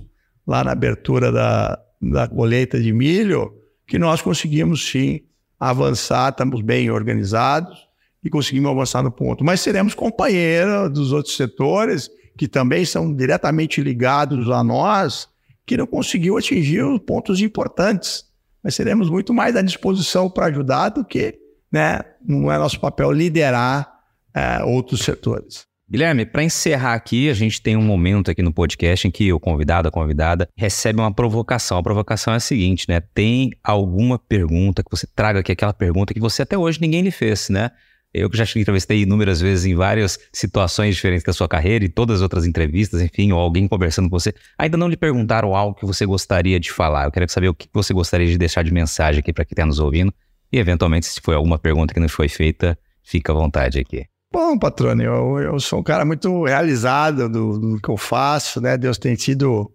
[0.48, 3.54] lá na abertura da, da colheita de milho,
[3.88, 5.22] que nós conseguimos sim
[5.60, 7.78] avançar, estamos bem organizados
[8.24, 9.44] e conseguimos avançar no ponto.
[9.44, 15.28] Mas seremos companheiros dos outros setores que também são diretamente ligados a nós
[15.64, 18.29] que não conseguiu atingir os pontos importantes.
[18.64, 21.40] Mas seremos muito mais à disposição para ajudar do que,
[21.72, 23.90] né, não é nosso papel liderar
[24.34, 25.70] é, outros setores.
[25.92, 29.40] Guilherme, para encerrar aqui, a gente tem um momento aqui no podcast em que o
[29.40, 31.80] convidado, a convidada, recebe uma provocação.
[31.80, 33.00] A provocação é a seguinte, né?
[33.00, 37.10] Tem alguma pergunta que você traga aqui, aquela pergunta que você até hoje ninguém lhe
[37.10, 37.72] fez, né?
[38.12, 41.90] Eu que já te entrevistei inúmeras vezes em várias situações diferentes da sua carreira e
[41.90, 45.78] todas as outras entrevistas, enfim, ou alguém conversando com você, ainda não lhe perguntaram algo
[45.78, 47.06] que você gostaria de falar.
[47.06, 49.66] Eu quero saber o que você gostaria de deixar de mensagem aqui para quem está
[49.66, 50.12] nos ouvindo.
[50.52, 54.06] E, eventualmente, se foi alguma pergunta que não foi feita, fica à vontade aqui.
[54.34, 58.76] Bom, patrônio, eu, eu sou um cara muito realizado do, do que eu faço, né?
[58.76, 59.72] Deus tem sido,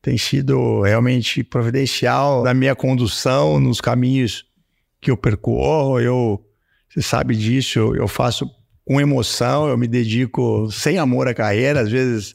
[0.00, 4.46] tem sido realmente providencial na minha condução, nos caminhos
[5.00, 6.00] que eu percorro.
[6.00, 6.42] Eu
[6.88, 8.48] você sabe disso, eu, faço
[8.84, 12.34] com emoção, eu me dedico sem amor à carreira, às vezes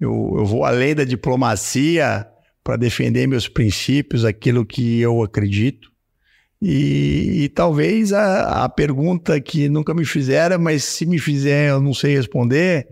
[0.00, 2.26] eu, eu vou além da diplomacia
[2.62, 5.92] para defender meus princípios, aquilo que eu acredito.
[6.60, 11.80] E, e talvez a, a, pergunta que nunca me fizeram, mas se me fizer eu
[11.80, 12.88] não sei responder,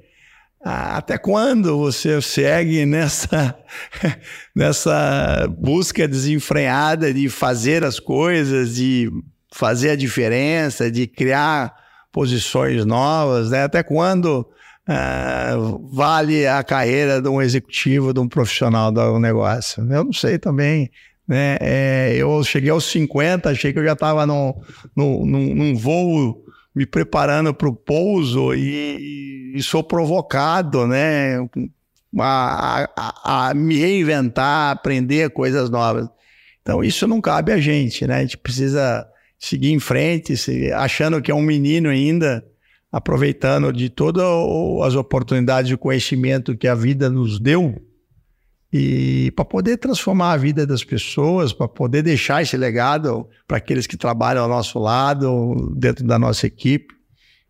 [0.63, 3.59] até quando você segue nessa,
[4.55, 9.11] nessa busca desenfreada de fazer as coisas, de
[9.53, 11.75] fazer a diferença, de criar
[12.11, 13.65] posições novas, né?
[13.65, 14.47] Até quando
[14.89, 19.83] uh, vale a carreira de um executivo, de um profissional do negócio?
[19.83, 20.91] Eu não sei também.
[21.29, 21.57] Né?
[21.61, 24.55] É, eu cheguei aos 50, achei que eu já estava num,
[24.97, 26.45] num, num, voo
[26.75, 31.39] me preparando para o pouso e, e, sou provocado né?
[32.19, 36.09] A, a, a, me reinventar, aprender coisas novas.
[36.61, 38.17] Então, isso não cabe a gente, né?
[38.17, 39.07] A gente precisa
[39.43, 42.45] seguir em frente, se, achando que é um menino ainda,
[42.93, 44.25] aproveitando de todas
[44.87, 47.75] as oportunidades de conhecimento que a vida nos deu
[48.73, 53.87] e para poder transformar a vida das pessoas, para poder deixar esse legado para aqueles
[53.87, 56.95] que trabalham ao nosso lado, dentro da nossa equipe.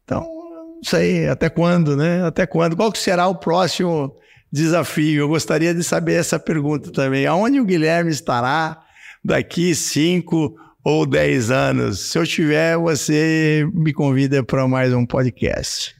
[0.02, 2.24] Então, não sei até quando, né?
[2.24, 2.74] Até quando?
[2.74, 4.16] Qual que será o próximo
[4.50, 5.20] desafio?
[5.20, 7.24] Eu gostaria de saber essa pergunta também.
[7.26, 8.82] Aonde o Guilherme estará
[9.24, 12.00] daqui cinco ou 10 anos.
[12.00, 15.94] Se eu tiver, você me convida para mais um podcast.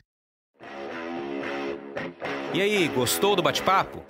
[2.54, 4.02] E aí, gostou do bate-papo?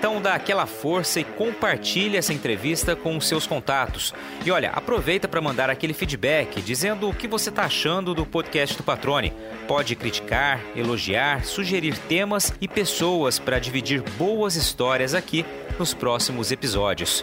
[0.00, 4.14] Então dá aquela força e compartilhe essa entrevista com os seus contatos.
[4.46, 8.78] E olha, aproveita para mandar aquele feedback dizendo o que você está achando do podcast
[8.78, 9.34] do Patrone.
[9.68, 15.44] Pode criticar, elogiar, sugerir temas e pessoas para dividir boas histórias aqui
[15.78, 17.22] nos próximos episódios.